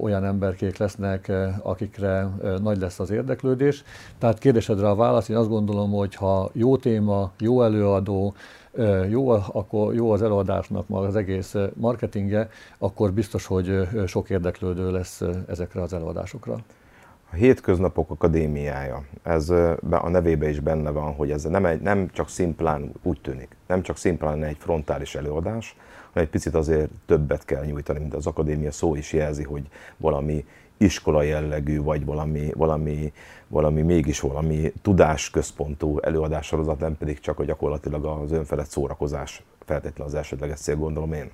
olyan 0.00 0.24
emberkék 0.24 0.76
lesznek, 0.76 1.32
akikre 1.62 2.28
nagy 2.62 2.78
lesz 2.78 3.00
az 3.00 3.10
érdeklődés. 3.10 3.84
Tehát 4.18 4.38
kérdésedre 4.38 4.88
a 4.88 4.94
válasz, 4.94 5.28
én 5.28 5.36
azt 5.36 5.48
gondolom, 5.48 5.90
hogy 5.90 6.14
ha 6.14 6.50
jó 6.52 6.76
téma, 6.76 7.30
jó 7.38 7.62
előadó, 7.62 8.34
jó, 9.08 9.28
akkor 9.30 9.94
jó 9.94 10.10
az 10.10 10.22
előadásnak 10.22 10.88
maga 10.88 11.06
az 11.06 11.16
egész 11.16 11.54
marketingje, 11.74 12.48
akkor 12.78 13.12
biztos, 13.12 13.46
hogy 13.46 13.88
sok 14.06 14.30
érdeklődő 14.30 14.90
lesz 14.90 15.22
ezekre 15.46 15.82
az 15.82 15.92
előadásokra. 15.92 16.56
A 17.32 17.34
Hétköznapok 17.34 18.10
Akadémiája, 18.10 19.04
ez 19.22 19.50
a 19.90 20.08
nevébe 20.08 20.48
is 20.48 20.60
benne 20.60 20.90
van, 20.90 21.14
hogy 21.14 21.30
ez 21.30 21.44
nem, 21.44 21.66
egy, 21.66 21.80
nem 21.80 22.08
csak 22.12 22.28
szimplán 22.28 22.92
úgy 23.02 23.20
tűnik, 23.20 23.56
nem 23.66 23.82
csak 23.82 23.96
szimplán 23.96 24.42
egy 24.42 24.56
frontális 24.58 25.14
előadás, 25.14 25.76
hanem 26.12 26.24
egy 26.24 26.30
picit 26.30 26.54
azért 26.54 26.90
többet 27.06 27.44
kell 27.44 27.64
nyújtani, 27.64 27.98
mint 27.98 28.14
az 28.14 28.26
akadémia 28.26 28.72
szó 28.72 28.94
is 28.94 29.12
jelzi, 29.12 29.42
hogy 29.42 29.68
valami 29.96 30.44
iskola 30.76 31.22
jellegű, 31.22 31.82
vagy 31.82 32.04
valami, 32.04 32.50
valami, 32.54 33.12
valami 33.48 33.82
mégis 33.82 34.20
valami 34.20 34.72
tudásközpontú 34.82 35.98
előadássorozat, 35.98 36.78
nem 36.78 36.96
pedig 36.96 37.20
csak 37.20 37.38
a 37.38 37.44
gyakorlatilag 37.44 38.04
az 38.04 38.32
önfelett 38.32 38.68
szórakozás 38.68 39.42
feltétlenül 39.64 40.12
az 40.12 40.14
elsődleges 40.14 40.58
cél, 40.58 40.76
gondolom 40.76 41.12
én. 41.12 41.30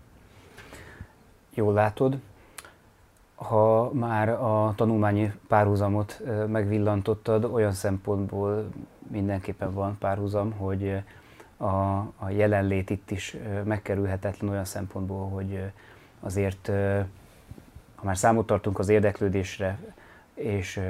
Jól 1.55 1.73
látod, 1.73 2.19
ha 3.39 3.91
már 3.93 4.29
a 4.29 4.73
tanulmányi 4.77 5.33
párhuzamot 5.49 6.23
megvillantottad, 6.47 7.45
olyan 7.45 7.73
szempontból 7.73 8.69
mindenképpen 9.11 9.75
van 9.75 9.97
párhuzam, 9.99 10.53
hogy 10.53 11.03
a, 11.57 11.67
a 12.17 12.29
jelenlét 12.29 12.91
itt 12.91 13.11
is 13.11 13.37
megkerülhetetlen 13.65 14.51
olyan 14.51 14.65
szempontból, 14.65 15.29
hogy 15.29 15.63
azért, 16.21 16.67
ha 17.95 18.05
már 18.05 18.17
számot 18.17 18.47
tartunk 18.47 18.79
az 18.79 18.89
érdeklődésre, 18.89 19.79
és, 20.35 20.81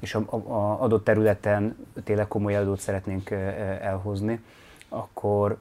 és 0.00 0.14
a, 0.14 0.24
a 0.32 0.82
adott 0.82 1.04
területen 1.04 1.76
tényleg 2.04 2.28
komoly 2.28 2.54
előadót 2.54 2.80
szeretnénk 2.80 3.30
elhozni, 3.80 4.44
akkor 4.88 5.58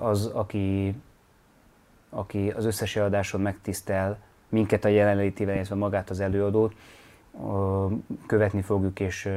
az, 0.00 0.26
aki, 0.26 0.94
aki 2.10 2.50
az 2.50 2.64
összes 2.64 2.96
eladáson 2.96 3.40
megtisztel, 3.40 4.18
minket 4.52 4.84
a 4.84 4.88
jelenlétével, 4.88 5.54
illetve 5.54 5.74
magát 5.74 6.10
az 6.10 6.20
előadót 6.20 6.74
követni 8.26 8.62
fogjuk, 8.62 9.00
és 9.00 9.28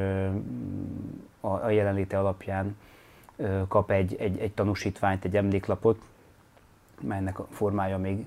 a 1.40 1.70
jelenléte 1.70 2.20
alapján 2.20 2.78
kap 3.68 3.92
egy, 3.92 4.16
egy, 4.20 4.40
egy 4.40 4.52
tanúsítványt, 4.52 5.26
egy 5.26 5.36
emléklapot, 5.36 6.00
melynek 7.02 7.40
a 7.40 7.48
formája 7.52 7.98
még 7.98 8.26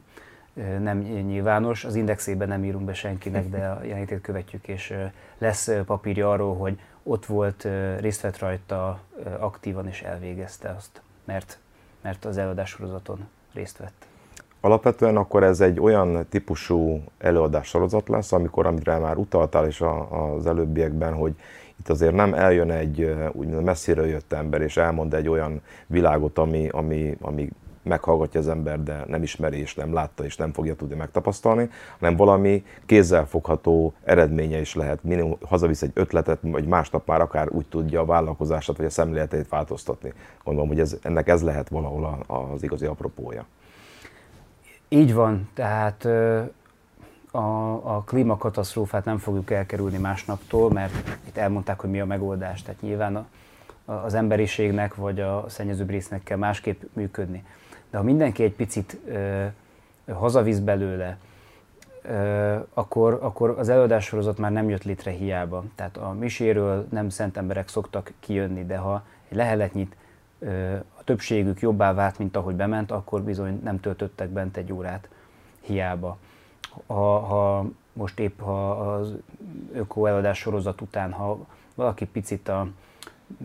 nem 0.81 0.99
nyilvános. 0.99 1.85
Az 1.85 1.95
indexében 1.95 2.49
nem 2.49 2.65
írunk 2.65 2.85
be 2.85 2.95
senkinek, 2.95 3.49
de 3.49 3.69
a 3.69 3.83
jelenlétét 3.83 4.21
követjük, 4.21 4.69
és 4.69 4.95
lesz 5.39 5.71
papírja 5.87 6.31
arról, 6.31 6.57
hogy 6.57 6.81
ott 7.03 7.27
volt, 7.27 7.69
részt 7.99 8.21
vett 8.21 8.39
rajta 8.39 9.01
aktívan 9.39 9.89
és 9.89 10.03
elvégezte 10.03 10.69
azt, 10.69 11.03
mert, 11.25 11.59
mert 12.01 12.25
az 12.25 12.37
előadássorozaton 12.37 13.29
részt 13.53 13.77
vett. 13.77 14.07
Alapvetően 14.61 15.17
akkor 15.17 15.43
ez 15.43 15.61
egy 15.61 15.81
olyan 15.81 16.27
típusú 16.29 17.03
előadás 17.19 17.69
sorozat 17.69 18.09
lesz, 18.09 18.33
amikor, 18.33 18.67
amire 18.67 18.99
már 18.99 19.17
utaltál 19.17 19.67
is 19.67 19.83
az 20.11 20.47
előbbiekben, 20.47 21.15
hogy 21.15 21.35
itt 21.79 21.89
azért 21.89 22.15
nem 22.15 22.35
eljön 22.35 22.71
egy 22.71 23.15
úgymond 23.33 23.65
messzire 23.65 24.07
jött 24.07 24.33
ember, 24.33 24.61
és 24.61 24.77
elmond 24.77 25.15
egy 25.15 25.29
olyan 25.29 25.61
világot, 25.87 26.39
ami, 26.39 26.69
ami, 26.69 27.17
ami 27.21 27.49
meghallgatja 27.83 28.41
az 28.41 28.49
ember, 28.49 28.83
de 28.83 29.05
nem 29.07 29.23
ismeri, 29.23 29.59
és 29.59 29.75
nem 29.75 29.93
látta, 29.93 30.25
és 30.25 30.37
nem 30.37 30.53
fogja 30.53 30.75
tudni 30.75 30.95
megtapasztalni, 30.95 31.71
hanem 31.99 32.17
valami 32.17 32.65
kézzelfogható 32.87 33.93
eredménye 34.05 34.61
is 34.61 34.75
lehet. 34.75 35.05
Minimum 35.05 35.37
hazavisz 35.47 35.83
egy 35.83 35.93
ötletet, 35.95 36.39
vagy 36.43 36.67
másnap 36.67 37.07
már 37.07 37.21
akár 37.21 37.49
úgy 37.51 37.67
tudja 37.67 38.01
a 38.01 38.05
vállalkozását, 38.05 38.77
vagy 38.77 38.87
a 38.87 38.91
szemléletét 38.91 39.49
változtatni. 39.49 40.13
Gondolom, 40.45 40.69
hogy 40.69 40.81
ez, 40.81 40.97
ennek 41.03 41.29
ez 41.29 41.43
lehet 41.43 41.69
valahol 41.69 42.25
az 42.27 42.63
igazi 42.63 42.87
apropója. 42.87 43.47
Így 44.89 45.15
van, 45.15 45.49
tehát 45.55 46.05
a, 47.31 47.73
a 47.97 48.03
klímakatasztrófát 48.07 49.05
nem 49.05 49.19
fogjuk 49.19 49.51
elkerülni 49.51 49.99
másnaptól, 49.99 50.71
mert 50.71 51.19
itt 51.27 51.37
elmondták, 51.37 51.81
hogy 51.81 51.91
mi 51.91 52.01
a 52.01 52.07
megoldás. 52.07 52.63
Tehát 52.63 52.81
nyilván 52.81 53.17
a, 53.17 53.27
az 53.93 54.15
emberiségnek 54.15 54.95
vagy 54.95 55.21
a 55.21 55.45
szennyezőbb 55.49 55.91
résznek 55.91 56.23
kell 56.23 56.37
másképp 56.37 56.83
működni. 56.93 57.45
De 57.91 57.97
ha 57.97 58.03
mindenki 58.03 58.43
egy 58.43 58.53
picit 58.53 58.99
ö, 59.07 59.45
hazavisz 60.13 60.59
belőle, 60.59 61.19
ö, 62.03 62.57
akkor, 62.75 63.19
akkor 63.23 63.55
az 63.59 63.69
előadássorozat 63.69 64.39
már 64.39 64.53
nem 64.53 64.69
jött 64.69 64.85
létre 64.85 65.11
hiába. 65.11 65.65
Tehát 65.75 65.97
a 65.97 66.13
miséről 66.13 66.87
nem 66.91 67.09
szent 67.09 67.37
emberek 67.37 67.69
szoktak 67.69 68.13
kijönni, 68.21 68.67
de 68.67 68.77
ha 68.77 69.03
egy 69.29 69.37
leheletnyit 69.37 69.97
a 70.99 71.05
többségük 71.05 71.61
jobbá 71.61 71.93
vált, 71.93 72.19
mint 72.19 72.37
ahogy 72.37 72.55
bement, 72.55 72.91
akkor 72.91 73.23
bizony 73.23 73.61
nem 73.63 73.81
töltöttek 73.81 74.29
bent 74.29 74.57
egy 74.57 74.73
órát 74.73 75.09
hiába 75.61 76.19
ha, 76.87 77.19
ha 77.19 77.65
most 77.93 78.19
épp 78.19 78.41
ha 78.41 78.71
az 78.71 79.13
öko 79.73 80.07
eladás 80.07 80.39
sorozat 80.39 80.81
után, 80.81 81.13
ha 81.13 81.47
valaki 81.75 82.07
picit 82.07 82.49
a, 82.49 82.69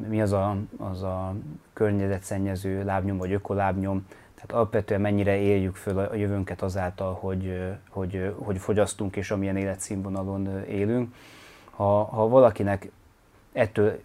mi 0.08 0.22
az 0.22 0.32
a, 0.32 0.58
az 0.78 1.04
a 1.04 1.34
környezetszennyező 1.74 2.84
lábnyom 2.84 3.18
vagy 3.18 3.32
ökolábnyom, 3.32 4.08
tehát 4.36 4.52
alapvetően 4.52 5.02
mennyire 5.02 5.38
éljük 5.38 5.76
föl 5.76 6.00
a 6.00 6.16
jövőnket 6.16 6.62
azáltal, 6.62 7.14
hogy, 7.14 7.72
hogy, 7.90 8.34
hogy 8.38 8.58
fogyasztunk 8.58 9.16
és 9.16 9.32
amilyen 9.32 9.58
életszínvonalon 9.58 10.64
élünk. 10.66 11.16
Ha, 11.72 12.04
ha 12.04 12.28
valakinek 12.28 12.92
ettől 13.52 14.00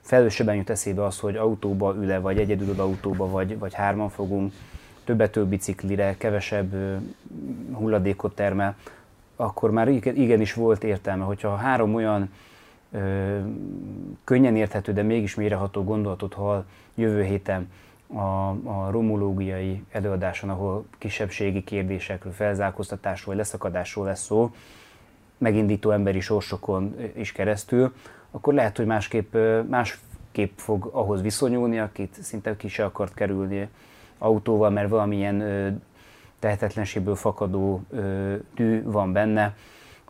felelősebben 0.00 0.54
jut 0.54 0.70
eszébe 0.70 1.04
az, 1.04 1.18
hogy 1.18 1.36
autóba 1.36 1.94
ül-e, 1.94 2.18
vagy 2.18 2.38
egyedül 2.38 2.80
autóba, 2.80 3.28
vagy, 3.28 3.58
vagy 3.58 3.74
hárman 3.74 4.08
fogunk, 4.08 4.52
többet 5.04 5.46
biciklire, 5.46 6.14
kevesebb 6.18 6.74
hulladékot 7.72 8.34
termel, 8.34 8.76
akkor 9.36 9.70
már 9.70 9.88
igenis 9.88 10.54
volt 10.54 10.84
értelme, 10.84 11.24
hogyha 11.24 11.56
három 11.56 11.94
olyan 11.94 12.30
ö, 12.92 13.38
könnyen 14.24 14.56
érthető, 14.56 14.92
de 14.92 15.02
mégis 15.02 15.34
mélyreható 15.34 15.84
gondolatot 15.84 16.34
hall 16.34 16.64
jövő 16.94 17.22
héten 17.22 17.70
a, 18.14 18.48
a 18.50 18.90
romológiai 18.90 19.84
előadáson, 19.90 20.50
ahol 20.50 20.84
kisebbségi 20.98 21.64
kérdésekről, 21.64 22.32
felzárkóztatásról, 22.32 23.34
leszakadásról 23.34 24.04
lesz 24.04 24.24
szó, 24.24 24.54
megindító 25.38 25.90
emberi 25.90 26.20
sorsokon 26.20 26.96
is 27.16 27.32
keresztül, 27.32 27.92
akkor 28.30 28.54
lehet, 28.54 28.76
hogy 28.76 28.86
másképp, 28.86 29.36
másképp 29.68 30.58
fog 30.58 30.88
ahhoz 30.92 31.22
viszonyulni, 31.22 31.78
akit 31.78 32.22
szinte 32.22 32.56
ki 32.56 32.68
se 32.68 32.84
akart 32.84 33.14
kerülni 33.14 33.68
autóval, 34.18 34.70
mert 34.70 34.88
valamilyen 34.88 35.42
tehetetlenségből 36.38 37.14
fakadó 37.14 37.82
tű 38.54 38.82
van 38.82 39.12
benne, 39.12 39.56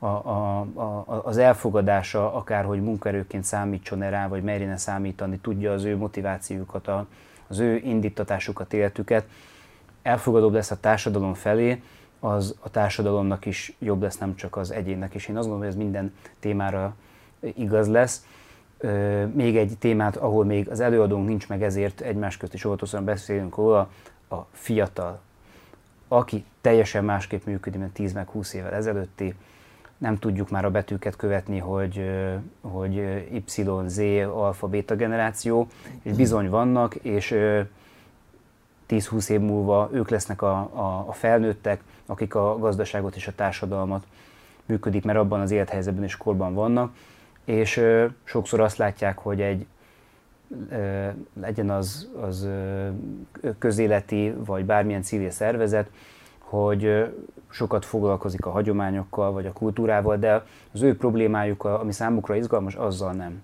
a, 0.02 0.06
a, 0.06 0.60
a, 0.60 1.20
az 1.24 1.36
elfogadása, 1.36 2.34
akár 2.34 2.64
hogy 2.64 2.82
munkaerőként 2.82 3.44
számítson-e 3.44 4.08
rá, 4.08 4.28
vagy 4.28 4.42
merjen 4.42 4.76
számítani, 4.76 5.38
tudja 5.38 5.72
az 5.72 5.84
ő 5.84 5.96
motivációkat, 5.96 6.88
a, 6.88 7.06
az 7.46 7.58
ő 7.58 7.76
indítatásukat, 7.76 8.72
életüket, 8.72 9.24
elfogadóbb 10.02 10.52
lesz 10.52 10.70
a 10.70 10.80
társadalom 10.80 11.34
felé, 11.34 11.82
az 12.20 12.56
a 12.60 12.70
társadalomnak 12.70 13.46
is 13.46 13.76
jobb 13.78 14.02
lesz, 14.02 14.18
nem 14.18 14.34
csak 14.34 14.56
az 14.56 14.70
egyénnek. 14.70 15.14
És 15.14 15.28
én 15.28 15.36
azt 15.36 15.48
gondolom, 15.48 15.58
hogy 15.58 15.76
ez 15.76 15.84
minden 15.84 16.14
témára 16.38 16.94
igaz 17.40 17.88
lesz. 17.88 18.26
Még 19.32 19.56
egy 19.56 19.72
témát, 19.78 20.16
ahol 20.16 20.44
még 20.44 20.70
az 20.70 20.80
előadónk 20.80 21.26
nincs 21.26 21.48
meg, 21.48 21.62
ezért 21.62 22.00
egymás 22.00 22.36
közt 22.36 22.54
is 22.54 22.64
óvatosan 22.64 23.04
beszélünk 23.04 23.56
róla, 23.56 23.90
a 24.28 24.36
fiatal 24.50 25.20
aki 26.12 26.44
teljesen 26.60 27.04
másképp 27.04 27.44
működik, 27.44 27.80
mint 27.80 27.92
10 27.92 28.12
meg 28.12 28.28
20 28.28 28.54
évvel 28.54 28.72
ezelőtti, 28.72 29.34
nem 29.98 30.18
tudjuk 30.18 30.50
már 30.50 30.64
a 30.64 30.70
betűket 30.70 31.16
követni, 31.16 31.58
hogy, 31.58 32.10
hogy 32.60 32.94
Y, 33.32 33.64
Z, 33.86 33.98
alfa, 34.32 34.66
beta 34.66 34.96
generáció, 34.96 35.66
és 36.02 36.12
bizony 36.12 36.48
vannak, 36.48 36.94
és 36.94 37.34
10-20 38.88 39.28
év 39.28 39.40
múlva 39.40 39.88
ők 39.92 40.08
lesznek 40.08 40.42
a, 40.42 40.56
a, 40.58 41.04
a 41.08 41.12
felnőttek, 41.12 41.82
akik 42.06 42.34
a 42.34 42.58
gazdaságot 42.58 43.16
és 43.16 43.26
a 43.26 43.34
társadalmat 43.34 44.04
működik, 44.66 45.04
mert 45.04 45.18
abban 45.18 45.40
az 45.40 45.50
élethelyzetben 45.50 46.04
és 46.04 46.16
korban 46.16 46.54
vannak, 46.54 46.94
és 47.50 47.82
sokszor 48.24 48.60
azt 48.60 48.76
látják, 48.76 49.18
hogy 49.18 49.40
egy 49.40 49.66
legyen 51.40 51.70
az, 51.70 52.10
az 52.20 52.48
közéleti 53.58 54.34
vagy 54.44 54.64
bármilyen 54.64 55.02
civil 55.02 55.30
szervezet, 55.30 55.90
hogy 56.38 57.12
sokat 57.48 57.84
foglalkozik 57.84 58.46
a 58.46 58.50
hagyományokkal 58.50 59.32
vagy 59.32 59.46
a 59.46 59.52
kultúrával, 59.52 60.16
de 60.16 60.44
az 60.72 60.82
ő 60.82 60.96
problémájuk, 60.96 61.64
ami 61.64 61.92
számukra 61.92 62.36
izgalmas, 62.36 62.74
azzal 62.74 63.12
nem. 63.12 63.42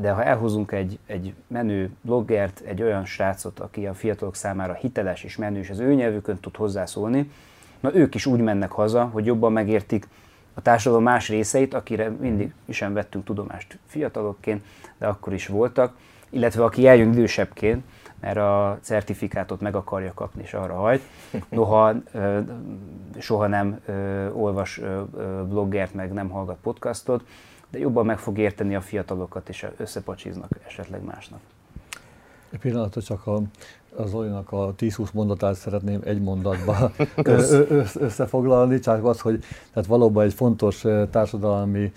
De 0.00 0.10
ha 0.10 0.24
elhozunk 0.24 0.72
egy, 0.72 0.98
egy 1.06 1.34
menő 1.46 1.90
bloggert, 2.00 2.60
egy 2.60 2.82
olyan 2.82 3.04
srácot, 3.04 3.60
aki 3.60 3.86
a 3.86 3.94
fiatalok 3.94 4.34
számára 4.34 4.74
hiteles 4.74 5.24
és 5.24 5.36
menő, 5.36 5.58
és 5.58 5.70
az 5.70 5.78
ő 5.78 5.94
nyelvükön 5.94 6.38
tud 6.40 6.56
hozzászólni, 6.56 7.30
na 7.80 7.94
ők 7.94 8.14
is 8.14 8.26
úgy 8.26 8.40
mennek 8.40 8.70
haza, 8.70 9.04
hogy 9.04 9.26
jobban 9.26 9.52
megértik 9.52 10.08
a 10.54 10.62
társadalom 10.62 11.02
más 11.02 11.28
részeit, 11.28 11.74
akire 11.74 12.08
mindig 12.08 12.52
sem 12.68 12.92
vettünk 12.92 13.24
tudomást 13.24 13.78
fiatalokként, 13.86 14.64
de 14.98 15.06
akkor 15.06 15.32
is 15.32 15.46
voltak, 15.46 15.96
illetve 16.30 16.64
aki 16.64 16.86
eljön 16.86 17.12
idősebbként, 17.12 17.84
mert 18.20 18.36
a 18.36 18.78
certifikátot 18.82 19.60
meg 19.60 19.74
akarja 19.74 20.14
kapni, 20.14 20.42
és 20.42 20.54
arra 20.54 20.74
hajt. 20.74 21.02
Noha 21.48 21.94
soha 23.18 23.46
nem 23.46 23.80
olvas 24.32 24.80
bloggert, 25.48 25.94
meg 25.94 26.12
nem 26.12 26.28
hallgat 26.28 26.58
podcastot, 26.62 27.26
de 27.70 27.78
jobban 27.78 28.06
meg 28.06 28.18
fog 28.18 28.38
érteni 28.38 28.74
a 28.74 28.80
fiatalokat, 28.80 29.48
és 29.48 29.66
összepacsiznak 29.76 30.50
esetleg 30.66 31.02
másnak. 31.04 31.40
Egy 32.50 32.58
pillanatot 32.58 33.04
csak 33.04 33.26
a 33.26 33.40
az 33.96 34.10
Zolinak 34.10 34.52
a 34.52 34.74
10-20 34.78 35.12
mondatát 35.12 35.54
szeretném 35.54 36.00
egy 36.04 36.22
mondatba 36.22 36.90
összefoglalni, 37.94 38.78
csak 38.78 39.04
az, 39.04 39.20
hogy 39.20 39.44
tehát 39.72 39.88
valóban 39.88 40.24
egy 40.24 40.34
fontos 40.34 40.84
társadalmi 41.10 41.92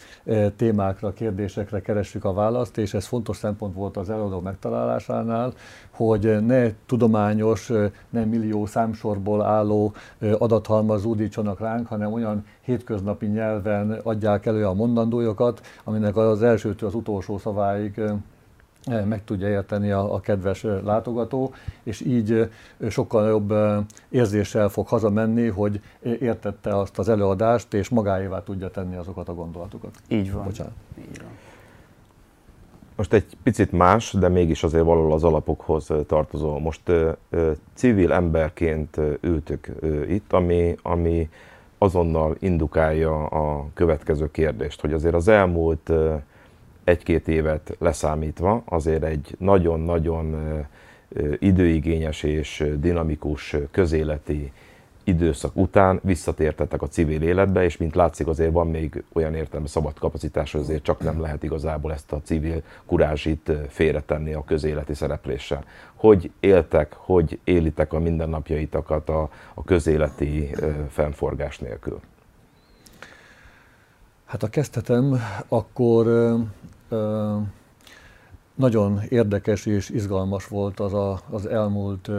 témákra, 0.56 1.14
kérdésekre 1.14 1.82
keressük 1.82 2.26
a 2.26 2.34
választ, 2.34 2.78
és 2.78 2.94
ez 2.94 3.06
fontos 3.06 3.38
szempont 3.38 3.74
volt 3.74 3.98
az 3.98 4.10
előadó 4.10 4.40
megtalálásánál, 4.40 5.54
hogy 5.92 6.46
ne 6.46 6.70
tudományos, 6.86 7.72
nem 8.10 8.30
millió 8.30 8.66
számsorból 8.66 9.42
álló 9.42 9.94
adathalmaz 10.38 11.02
zúdítsanak 11.02 11.60
ránk, 11.60 11.88
hanem 11.88 12.14
olyan 12.14 12.46
hétköznapi 12.62 13.26
nyelven 13.26 14.00
adják 14.04 14.46
elő 14.46 14.66
a 14.66 14.74
mondandójokat, 14.74 15.62
aminek 15.84 16.16
az 16.16 16.44
elsőtől 16.44 16.90
az 16.90 16.96
utolsó 16.96 17.38
szaváig 17.38 18.02
meg 18.88 19.24
tudja 19.24 19.48
érteni 19.48 19.92
a, 19.92 20.14
a 20.14 20.20
kedves 20.20 20.66
látogató, 20.84 21.54
és 21.84 22.02
így 22.02 22.50
sokkal 22.90 23.28
jobb 23.28 23.54
érzéssel 24.10 24.70
fog 24.70 24.88
hazamenni, 24.88 25.48
hogy 25.48 25.82
értette 26.20 26.78
azt 26.78 27.00
az 27.00 27.10
előadást, 27.10 27.74
és 27.74 27.90
magáévá 27.90 28.44
tudja 28.44 28.70
tenni 28.70 28.96
azokat 28.96 29.30
a 29.30 29.34
gondolatokat. 29.34 29.92
Így 30.08 30.32
van. 30.32 30.44
Bocsánat. 30.44 30.74
Így 30.98 31.18
van. 31.22 31.30
Most 32.96 33.14
egy 33.14 33.38
picit 33.44 33.72
más, 33.72 34.14
de 34.14 34.28
mégis 34.28 34.64
azért 34.64 34.84
valahol 34.84 35.14
az 35.14 35.24
alapokhoz 35.24 35.92
tartozó. 36.08 36.60
Most 36.60 36.90
ö, 36.90 37.12
ö, 37.30 37.52
civil 37.74 38.12
emberként 38.12 38.98
ültök 39.22 39.70
ö, 39.80 40.04
itt, 40.04 40.34
ami, 40.34 40.76
ami 40.82 41.30
azonnal 41.78 42.36
indukálja 42.40 43.26
a 43.26 43.68
következő 43.74 44.32
kérdést, 44.32 44.82
hogy 44.82 44.94
azért 44.94 45.14
az 45.14 45.28
elmúlt 45.28 45.92
egy-két 46.88 47.28
évet 47.28 47.76
leszámítva 47.80 48.64
azért 48.66 49.04
egy 49.04 49.36
nagyon-nagyon 49.40 50.36
időigényes 51.40 52.24
és 52.24 52.74
dinamikus 52.80 53.56
közéleti 53.72 54.52
időszak 55.04 55.56
után 55.56 56.00
visszatértetek 56.04 56.82
a 56.82 56.88
civil 56.88 57.22
életbe, 57.22 57.64
és 57.64 57.78
mint 57.78 57.96
látszik 57.96 58.28
azért 58.28 58.52
van 58.52 58.68
még 58.68 59.04
olyan 59.14 59.36
értelme 59.36 59.68
szabad 59.68 60.00
kapacitás, 60.00 60.52
hogy 60.52 60.62
azért 60.62 60.84
csak 60.84 61.00
nem 61.00 61.22
lehet 61.22 61.44
igazából 61.44 61.94
ezt 61.94 62.12
a 62.12 62.22
civil 62.24 62.62
kurázsit 62.86 63.52
félretenni 63.70 64.34
a 64.34 64.44
közéleti 64.44 64.94
szerepléssel. 64.94 65.64
Hogy 65.96 66.32
éltek, 66.40 66.94
hogy 66.94 67.40
élitek 67.44 67.94
a 67.94 68.00
mindennapjaitokat 68.00 69.10
a, 69.10 69.30
a 69.54 69.64
közéleti 69.64 70.50
fennforgás 70.90 71.58
nélkül? 71.58 72.00
Hát 74.26 74.44
a 74.44 74.50
kezdetem 74.50 75.22
akkor 75.48 76.06
nagyon 78.56 79.02
érdekes 79.10 79.66
és 79.66 79.90
izgalmas 79.90 80.48
volt 80.48 80.80
az 80.80 80.94
a, 80.94 81.20
az 81.30 81.46
elmúlt 81.46 82.10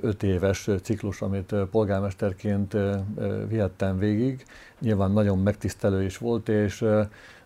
öt 0.00 0.22
éves 0.22 0.68
ciklus, 0.82 1.22
amit 1.22 1.54
polgármesterként 1.70 2.76
vihettem 3.48 3.98
végig. 3.98 4.44
Nyilván 4.78 5.10
nagyon 5.10 5.38
megtisztelő 5.38 6.02
is 6.02 6.18
volt, 6.18 6.48
és 6.48 6.84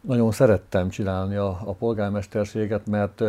nagyon 0.01 0.33
szerettem 0.33 0.89
csinálni 0.89 1.37
a, 1.37 1.61
a 1.65 1.73
polgármesterséget, 1.73 2.87
mert 2.87 3.23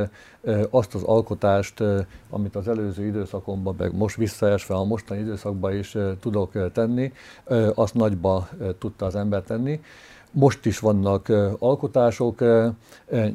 azt 0.69 0.95
az 0.95 1.03
alkotást, 1.03 1.83
amit 2.29 2.55
az 2.55 2.67
előző 2.67 3.05
időszakomban, 3.05 3.75
meg 3.77 3.95
most 3.95 4.15
visszaesve 4.15 4.75
a 4.75 4.83
mostani 4.83 5.19
időszakban 5.19 5.73
is 5.77 5.97
tudok 6.19 6.71
tenni, 6.71 7.11
azt 7.73 7.93
nagyba 7.93 8.49
tudta 8.79 9.05
az 9.05 9.15
ember 9.15 9.41
tenni. 9.41 9.81
Most 10.37 10.65
is 10.65 10.79
vannak 10.79 11.29
alkotások, 11.59 12.39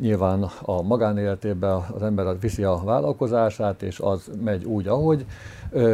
nyilván 0.01 0.47
a 0.63 0.83
magánéletében 0.83 1.85
az 1.95 2.03
ember 2.03 2.41
viszi 2.41 2.63
a 2.63 2.81
vállalkozását, 2.85 3.83
és 3.83 4.01
az 4.01 4.31
megy 4.45 4.65
úgy, 4.65 4.89
ahogy, 4.89 5.27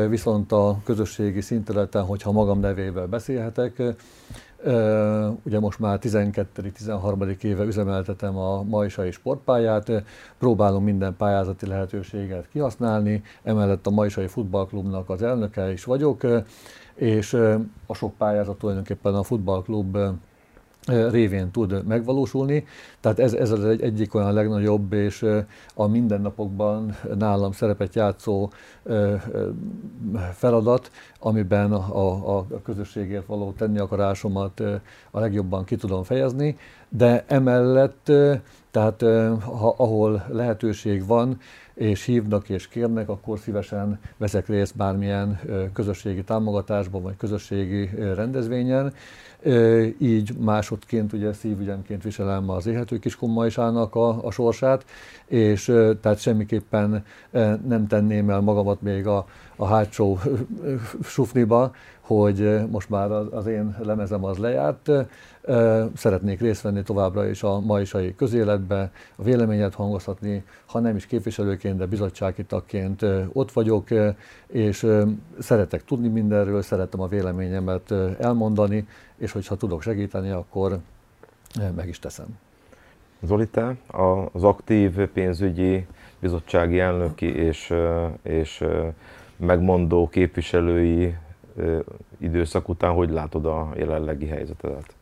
viszont 0.09 0.53
a 0.53 0.81
közösségi 0.85 1.40
szinterületen, 1.40 2.05
hogyha 2.05 2.33
magam 2.33 2.61
nevével 2.61 3.07
beszélhetek, 3.07 3.83
Ugye 5.42 5.61
most 5.61 5.79
már 5.79 5.99
12.-13. 6.03 7.42
éve 7.42 7.64
üzemeltetem 7.64 8.37
a 8.37 8.62
Majsai 8.62 9.11
sportpályát, 9.11 9.92
próbálom 10.38 10.85
minden 10.85 11.16
pályázati 11.16 11.66
lehetőséget 11.66 12.49
kihasználni, 12.53 13.23
emellett 13.42 13.87
a 13.87 13.90
Majsai 13.90 14.27
Futballklubnak 14.27 15.11
az 15.11 15.23
elnöke 15.23 15.73
is 15.73 15.85
vagyok, 15.85 16.23
és 16.95 17.33
a 17.87 17.95
sok 17.95 18.14
pályázat 18.14 18.59
tulajdonképpen 18.59 19.14
a 19.14 19.23
futballklub 19.23 19.99
révén 20.87 21.51
tud 21.51 21.87
megvalósulni. 21.87 22.64
Tehát 23.01 23.18
ez, 23.18 23.33
ez 23.33 23.51
az 23.51 23.64
egy, 23.64 23.83
egyik 23.83 24.14
olyan 24.14 24.33
legnagyobb 24.33 24.92
és 24.92 25.27
a 25.75 25.87
mindennapokban 25.87 26.96
nálam 27.18 27.53
szerepet 27.53 27.94
játszó 27.94 28.51
feladat, 30.33 30.90
amiben 31.20 31.72
a, 31.72 32.37
a, 32.37 32.38
a 32.38 32.62
közösségért 32.62 33.27
való 33.27 33.53
tenni 33.53 33.79
akarásomat 33.79 34.61
a 35.11 35.20
legjobban 35.20 35.64
ki 35.64 35.77
tudom 35.77 36.03
fejezni, 36.03 36.57
de 36.88 37.25
emellett, 37.27 38.12
tehát 38.77 39.01
ha, 39.41 39.75
ahol 39.77 40.25
lehetőség 40.29 41.07
van, 41.07 41.39
és 41.75 42.05
hívnak 42.05 42.49
és 42.49 42.69
kérnek, 42.69 43.09
akkor 43.09 43.39
szívesen 43.39 44.01
veszek 44.17 44.49
részt 44.49 44.77
bármilyen 44.77 45.41
közösségi 45.73 46.25
támogatásban 46.25 47.03
vagy 47.03 47.17
közösségi 47.17 47.91
rendezvényen. 48.15 48.93
Így 49.99 50.37
másodként 50.39 51.12
ugye 51.12 51.33
szívügyemként 51.33 52.03
viselem 52.03 52.51
az 52.51 52.67
éhető 52.67 52.99
kiskummajsának 52.99 53.95
a, 53.95 54.25
a 54.25 54.31
sorsát, 54.31 54.85
és 55.27 55.65
tehát 56.01 56.19
semmiképpen 56.19 57.05
nem 57.67 57.87
tenném 57.89 58.31
el 58.31 58.41
magamat 58.41 58.83
még 58.83 59.07
a, 59.07 59.27
a 59.57 59.67
hátsó 59.67 60.19
sufniba, 61.03 61.73
hogy 62.07 62.61
most 62.71 62.90
már 62.90 63.11
az 63.11 63.47
én 63.47 63.77
lemezem 63.83 64.25
az 64.25 64.38
lejárt. 64.38 64.90
Szeretnék 65.95 66.40
részt 66.40 66.62
venni 66.62 66.83
továbbra 66.83 67.29
is 67.29 67.42
a 67.42 67.61
maisai 67.61 68.14
közéletbe, 68.14 68.90
a 69.16 69.23
véleményet 69.23 69.75
hangozhatni, 69.75 70.45
ha 70.66 70.81
nem 70.81 70.97
is 70.97 71.07
képviselőként, 71.07 71.77
de 71.77 71.87
bizottsági 71.87 72.45
tagként 72.45 73.03
ott 73.33 73.53
vagyok, 73.53 73.88
és 74.47 74.87
szeretek 75.38 75.85
tudni 75.85 76.09
mindenről, 76.09 76.62
szeretem 76.62 77.01
a 77.01 77.07
véleményemet 77.07 77.95
elmondani, 78.19 78.87
és 79.16 79.33
hogyha 79.33 79.57
tudok 79.57 79.83
segíteni, 79.83 80.31
akkor 80.31 80.79
meg 81.77 81.88
is 81.88 81.99
teszem. 81.99 82.27
Zoli, 83.23 83.47
te 83.47 83.77
az 84.33 84.45
aktív 84.45 84.97
pénzügyi 84.97 85.87
bizottsági 86.19 86.79
elnöki 86.79 87.35
és, 87.37 87.75
és 88.23 88.64
megmondó 89.37 90.09
képviselői 90.09 91.14
időszak 92.19 92.69
után 92.69 92.92
hogy 92.92 93.11
látod 93.11 93.47
a 93.47 93.69
jelenlegi 93.77 94.27
helyzetet? 94.27 94.95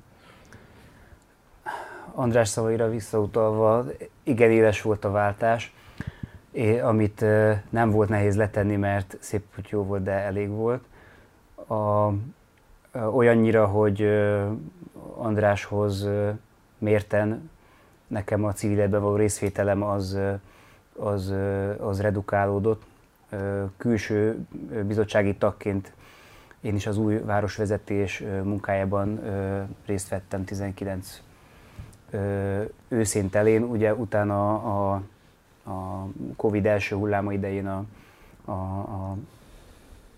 András 2.15 2.49
szavaira 2.49 2.89
visszautalva, 2.89 3.85
igen 4.23 4.51
éles 4.51 4.83
volt 4.83 5.05
a 5.05 5.11
váltás, 5.11 5.75
amit 6.83 7.25
nem 7.71 7.91
volt 7.91 8.09
nehéz 8.09 8.37
letenni, 8.37 8.77
mert 8.77 9.17
szép 9.21 9.43
hogy 9.55 9.69
jó 9.71 9.83
volt, 9.83 10.03
de 10.03 10.13
elég 10.13 10.49
volt. 10.49 10.85
A, 11.69 12.13
olyannyira, 12.99 13.67
hogy 13.67 14.03
Andráshoz 15.17 16.09
mérten 16.79 17.51
nekem 18.07 18.45
a 18.45 18.53
civil 18.53 18.89
való 18.89 19.17
részvételem 19.17 19.83
az, 19.83 20.19
az, 20.97 21.35
az 21.79 22.01
redukálódott. 22.01 22.83
Külső 23.77 24.47
bizottsági 24.87 25.35
tagként 25.35 25.93
én 26.65 26.75
is 26.75 26.87
az 26.87 26.97
új 26.97 27.17
városvezetés 27.17 28.25
munkájában 28.43 29.21
részt 29.87 30.09
vettem 30.09 30.45
19 30.45 31.23
őszén 32.89 33.31
telén, 33.31 33.63
ugye 33.63 33.95
utána 33.95 34.55
a, 34.55 35.03
a 35.65 36.07
Covid 36.37 36.67
első 36.67 36.97
hulláma 36.97 37.33
idején 37.33 37.67
a, 37.67 37.85
a, 38.45 38.53
a, 38.53 39.17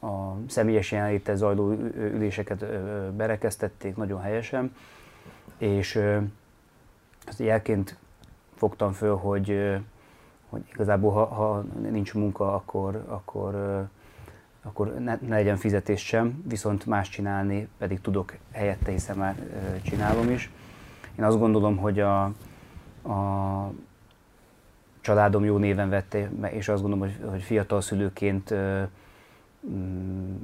a 0.07 0.37
személyes 0.49 0.93
jelenléte 0.93 1.35
zajló 1.35 1.71
üléseket 1.97 2.67
berekeztették 3.13 3.97
nagyon 3.97 4.21
helyesen, 4.21 4.77
és 5.59 6.01
azt 7.27 7.39
jelként 7.39 7.97
fogtam 8.55 8.93
föl, 8.93 9.17
hogy, 9.17 9.79
hogy 10.49 10.63
igazából 10.73 11.13
ha, 11.13 11.25
ha 11.25 11.65
nincs 11.91 12.15
munka, 12.15 12.55
akkor, 12.55 13.05
akkor, 13.07 13.55
akkor 14.67 14.95
ne, 14.95 15.19
ne 15.21 15.35
legyen 15.37 15.57
fizetés 15.57 16.01
sem, 16.01 16.43
viszont 16.49 16.87
más 16.87 17.09
csinálni 17.09 17.69
pedig 17.79 18.01
tudok 18.01 18.37
helyette, 18.53 18.91
hiszen 18.91 19.17
már 19.17 19.37
csinálom 19.83 20.31
is. 20.31 20.51
Én 21.19 21.25
azt 21.25 21.39
gondolom, 21.39 21.77
hogy 21.77 22.01
a, 22.01 22.25
a 23.03 23.73
családom 25.01 25.45
jó 25.45 25.57
néven 25.57 25.89
vette, 25.89 26.31
és 26.51 26.69
azt 26.69 26.83
gondolom, 26.83 27.09
hogy, 27.09 27.29
hogy 27.31 27.43
fiatal 27.43 27.81
szülőként 27.81 28.55
mm, 29.69 30.35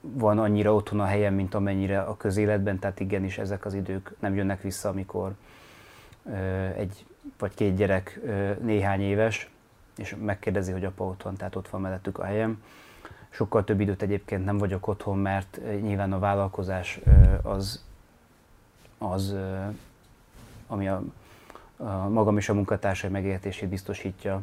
van 0.00 0.38
annyira 0.38 0.74
otthon 0.74 1.00
a 1.00 1.04
helyem, 1.04 1.34
mint 1.34 1.54
amennyire 1.54 2.00
a 2.00 2.16
közéletben, 2.16 2.78
tehát 2.78 3.00
igenis 3.00 3.38
ezek 3.38 3.64
az 3.64 3.74
idők 3.74 4.14
nem 4.18 4.34
jönnek 4.34 4.62
vissza, 4.62 4.88
amikor 4.88 5.34
egy 6.76 7.06
vagy 7.38 7.54
két 7.54 7.76
gyerek 7.76 8.20
néhány 8.60 9.00
éves, 9.00 9.50
és 9.96 10.16
megkérdezi, 10.20 10.72
hogy 10.72 10.84
apa 10.84 11.04
otthon, 11.04 11.34
tehát 11.34 11.56
ott 11.56 11.68
van 11.68 11.80
mellettük 11.80 12.18
a 12.18 12.24
helyem. 12.24 12.62
Sokkal 13.38 13.64
több 13.64 13.80
időt 13.80 14.02
egyébként 14.02 14.44
nem 14.44 14.58
vagyok 14.58 14.86
otthon, 14.86 15.18
mert 15.18 15.60
nyilván 15.80 16.12
a 16.12 16.18
vállalkozás 16.18 17.00
az, 17.42 17.84
az 18.98 19.34
ami 20.66 20.88
a, 20.88 21.02
a 21.76 22.08
magam 22.08 22.36
és 22.36 22.48
a 22.48 22.54
munkatársai 22.54 23.10
megértését 23.10 23.68
biztosítja, 23.68 24.42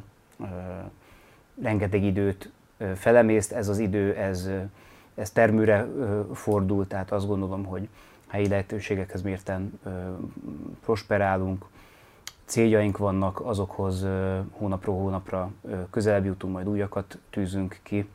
rengeteg 1.61 2.03
időt 2.03 2.51
felemészt, 2.95 3.51
ez 3.51 3.67
az 3.67 3.79
idő, 3.79 4.13
ez, 4.13 4.49
ez 5.15 5.31
termőre 5.31 5.87
fordul, 6.33 6.87
tehát 6.87 7.11
azt 7.11 7.27
gondolom, 7.27 7.63
hogy 7.63 7.89
helyi 8.27 8.47
lehetőségekhez 8.47 9.21
mérten 9.21 9.79
prosperálunk, 10.83 11.65
céljaink 12.45 12.97
vannak, 12.97 13.39
azokhoz 13.41 14.05
hónapról 14.51 14.95
hónapra 14.95 15.51
közelebb 15.89 16.25
jutunk, 16.25 16.53
majd 16.53 16.67
újakat 16.67 17.17
tűzünk 17.29 17.79
ki. 17.83 18.09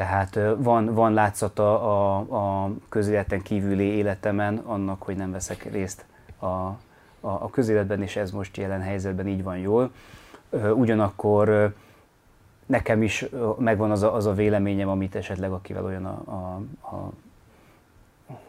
Tehát 0.00 0.38
van, 0.56 0.94
van 0.94 1.12
látszata 1.12 1.82
a, 1.82 2.16
a 2.64 2.70
közéleten 2.88 3.42
kívüli 3.42 3.84
életemen 3.84 4.56
annak, 4.56 5.02
hogy 5.02 5.16
nem 5.16 5.30
veszek 5.30 5.72
részt 5.72 6.04
a, 6.38 6.46
a, 6.46 6.78
a 7.20 7.50
közéletben, 7.50 8.02
és 8.02 8.16
ez 8.16 8.30
most 8.30 8.56
jelen 8.56 8.80
helyzetben 8.80 9.28
így 9.28 9.42
van 9.42 9.58
jól. 9.58 9.90
Ugyanakkor 10.74 11.74
nekem 12.66 13.02
is 13.02 13.26
megvan 13.58 13.90
az 13.90 14.02
a, 14.02 14.14
az 14.14 14.26
a 14.26 14.32
véleményem, 14.32 14.88
amit 14.88 15.14
esetleg 15.14 15.52
akivel 15.52 15.84
olyan 15.84 16.04
a, 16.04 16.22
a, 16.30 16.60
a, 16.96 17.12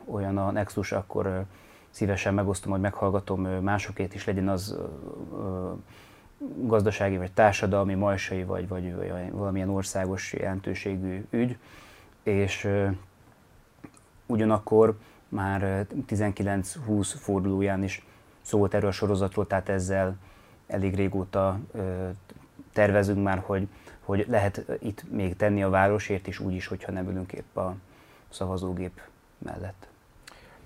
olyan 0.05 0.37
a 0.37 0.51
Nexus, 0.51 0.91
akkor 0.91 1.43
szívesen 1.89 2.33
megosztom, 2.33 2.71
hogy 2.71 2.81
meghallgatom 2.81 3.41
másokét 3.41 4.13
is, 4.13 4.25
legyen 4.25 4.49
az 4.49 4.77
gazdasági 6.55 7.17
vagy 7.17 7.31
társadalmi, 7.31 7.93
majsai 7.93 8.43
vagy, 8.43 8.67
vagy 8.67 8.95
valamilyen 9.31 9.69
országos 9.69 10.33
jelentőségű 10.33 11.25
ügy, 11.29 11.57
és 12.23 12.67
ugyanakkor 14.25 14.97
már 15.27 15.87
19-20 16.07 17.13
fordulóján 17.17 17.83
is 17.83 18.05
szó 18.41 18.57
volt 18.57 18.73
erről 18.73 18.89
a 18.89 18.93
sorozatról, 18.93 19.47
tehát 19.47 19.69
ezzel 19.69 20.17
elég 20.67 20.95
régóta 20.95 21.59
tervezünk 22.73 23.23
már, 23.23 23.43
hogy, 23.45 23.67
hogy 23.99 24.25
lehet 24.27 24.65
itt 24.79 25.11
még 25.11 25.35
tenni 25.35 25.63
a 25.63 25.69
városért 25.69 26.27
is 26.27 26.39
úgy 26.39 26.53
is, 26.53 26.67
hogyha 26.67 26.91
nem 26.91 27.09
ülünk 27.09 27.33
épp 27.33 27.57
a 27.57 27.75
szavazógép 28.29 29.01
mellett. 29.37 29.90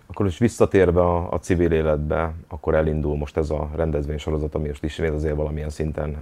Akkor 0.05 0.25
is 0.25 0.37
visszatérve 0.37 1.01
a, 1.01 1.31
a 1.31 1.39
civil 1.39 1.71
életbe, 1.71 2.33
akkor 2.47 2.75
elindul 2.75 3.17
most 3.17 3.37
ez 3.37 3.49
a 3.49 3.69
rendezvénysorozat, 3.75 4.55
ami 4.55 4.67
most 4.67 4.83
ismét 4.83 5.11
azért 5.11 5.35
valamilyen 5.35 5.69
szinten 5.69 6.17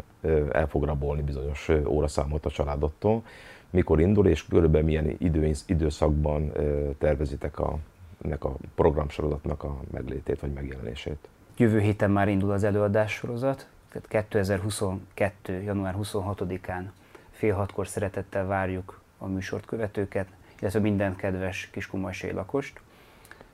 el 0.51 0.67
fog 0.67 0.83
rabolni 0.83 1.21
bizonyos 1.21 1.69
óraszámot 1.87 2.45
a 2.45 2.49
családottól. 2.49 3.23
mikor 3.69 3.99
indul, 3.99 4.27
és 4.27 4.45
körülbelül 4.47 4.85
milyen 4.85 5.15
idő, 5.17 5.51
időszakban 5.65 6.51
tervezitek 6.97 7.59
a, 7.59 7.77
ennek 8.25 8.43
a 8.43 8.55
programsorozatnak 8.75 9.63
a 9.63 9.77
meglétét 9.91 10.39
vagy 10.39 10.51
megjelenését. 10.51 11.29
Jövő 11.57 11.79
héten 11.79 12.11
már 12.11 12.27
indul 12.27 12.51
az 12.51 12.63
előadás 12.63 13.11
sorozat, 13.11 13.67
tehát 13.89 14.07
2022. 14.29 15.61
január 15.61 15.95
26-án 16.01 16.83
fél 17.31 17.53
hatkor 17.53 17.87
szeretettel 17.87 18.45
várjuk 18.45 19.01
a 19.17 19.27
műsort 19.27 19.65
követőket, 19.65 20.27
illetve 20.59 20.79
minden 20.79 21.15
kedves 21.15 21.69
kiskumajsai 21.71 22.31
lakost. 22.31 22.81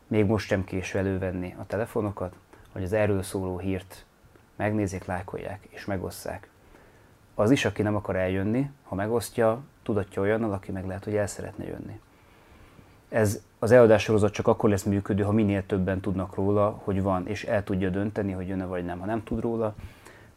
Még 0.10 0.26
most 0.26 0.48
sem 0.48 0.64
késő 0.64 0.98
elővenni 0.98 1.56
a 1.60 1.66
telefonokat, 1.66 2.36
hogy 2.72 2.84
az 2.84 2.94
erről 2.94 3.24
szóló 3.24 3.58
hírt 3.58 4.06
megnézik, 4.56 5.06
lájkolják 5.06 5.68
és 5.70 5.86
megosszák. 5.86 6.50
Az 7.36 7.52
is, 7.52 7.66
aki 7.66 7.82
nem 7.82 7.96
akar 7.96 8.16
eljönni, 8.16 8.70
ha 8.84 8.96
megosztja, 8.96 9.62
tudatja 9.84 10.22
olyannal, 10.22 10.52
aki 10.52 10.72
meg 10.72 10.86
lehet, 10.86 11.04
hogy 11.04 11.16
el 11.16 11.28
szeretne 11.28 11.66
jönni. 11.66 12.00
Ez 13.10 13.42
az 13.60 13.72
eladás 13.72 14.04
sorozat 14.04 14.34
csak 14.34 14.48
akkor 14.48 14.70
lesz 14.70 14.84
működő, 14.84 15.24
ha 15.24 15.32
minél 15.32 15.66
többen 15.66 16.00
tudnak 16.00 16.36
róla, 16.36 16.82
hogy 16.84 17.02
van, 17.02 17.28
és 17.28 17.44
el 17.44 17.64
tudja 17.64 17.90
dönteni, 17.90 18.32
hogy 18.32 18.48
jön-e 18.48 18.66
vagy 18.66 18.86
nem. 18.86 19.00
Ha 19.00 19.06
nem 19.06 19.24
tud 19.24 19.40
róla, 19.40 19.76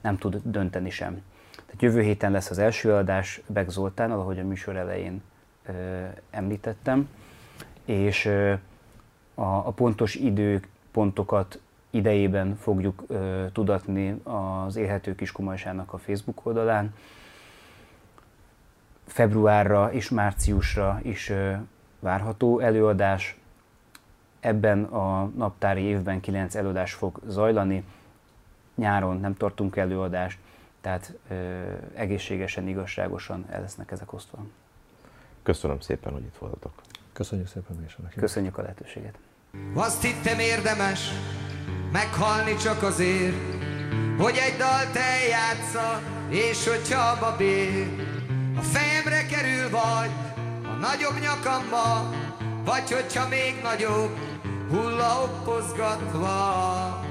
nem 0.01 0.19
tud 0.19 0.41
dönteni 0.45 0.91
sem. 0.91 1.23
Tehát 1.51 1.83
jövő 1.83 2.01
héten 2.03 2.33
lesz 2.33 2.51
az 2.51 2.59
első 2.59 2.91
eladás 2.91 3.43
Beg 3.47 3.69
Zoltán, 3.69 4.11
ahogy 4.11 4.39
a 4.39 4.45
műsor 4.45 4.77
elején 4.77 5.23
ö, 5.67 5.73
említettem, 6.31 7.09
és 7.85 8.25
ö, 8.25 8.55
a, 9.35 9.43
a 9.43 9.71
pontos 9.71 10.15
időpontokat 10.15 11.61
idejében 11.91 12.57
fogjuk 12.57 13.05
ö, 13.07 13.45
tudatni 13.53 14.21
az 14.23 14.77
Élhető 14.77 15.15
Kiskumajsának 15.15 15.93
a 15.93 15.99
Facebook 15.99 16.47
oldalán. 16.47 16.95
Februárra 19.07 19.93
és 19.93 20.11
márciusra 20.11 21.01
is 21.03 21.29
ö, 21.29 21.53
várható 22.01 22.59
előadás. 22.59 23.37
Ebben 24.41 24.85
a 24.85 25.25
naptári 25.37 25.83
évben 25.83 26.21
9 26.21 26.55
előadás 26.55 26.93
fog 26.93 27.21
zajlani. 27.27 27.85
Nyáron 28.75 29.21
nem 29.21 29.37
tartunk 29.37 29.77
előadást, 29.77 30.39
tehát 30.81 31.19
ö, 31.29 31.35
egészségesen, 31.95 32.69
igazságosan 32.69 33.45
el 33.51 33.61
lesznek 33.61 33.91
ezek 33.91 34.13
osztva. 34.13 34.39
Köszönöm 35.43 35.81
szépen, 35.81 36.13
hogy 36.13 36.23
itt 36.23 36.37
voltatok. 36.39 36.73
Köszönjük 37.13 37.49
szépen 37.49 37.77
mi 37.77 37.85
is 37.85 37.97
Köszönjük 38.17 38.59
a 38.59 38.63
lehetőséget. 38.63 39.19
Azt 39.75 40.03
hittem 40.03 40.39
érdemes 40.39 41.09
meghalni 41.93 42.57
csak 42.57 42.83
azért, 42.83 43.37
hogy 44.19 44.37
egy 44.37 44.57
dalt 44.59 44.97
eljátsza, 44.97 46.03
és 46.29 46.69
hogyha 46.69 47.11
abba 47.11 47.37
bér, 47.37 47.87
a 48.57 48.61
fejemre 48.61 49.27
kerül 49.27 49.71
vagy, 49.71 50.11
a 50.65 50.73
nagyobb 50.81 51.19
nyakamba, 51.21 52.11
vagy 52.65 52.93
hogyha 52.93 53.29
még 53.29 53.61
nagyobb, 53.63 54.19
hulla 54.69 55.23
oppozgatva. 55.23 57.11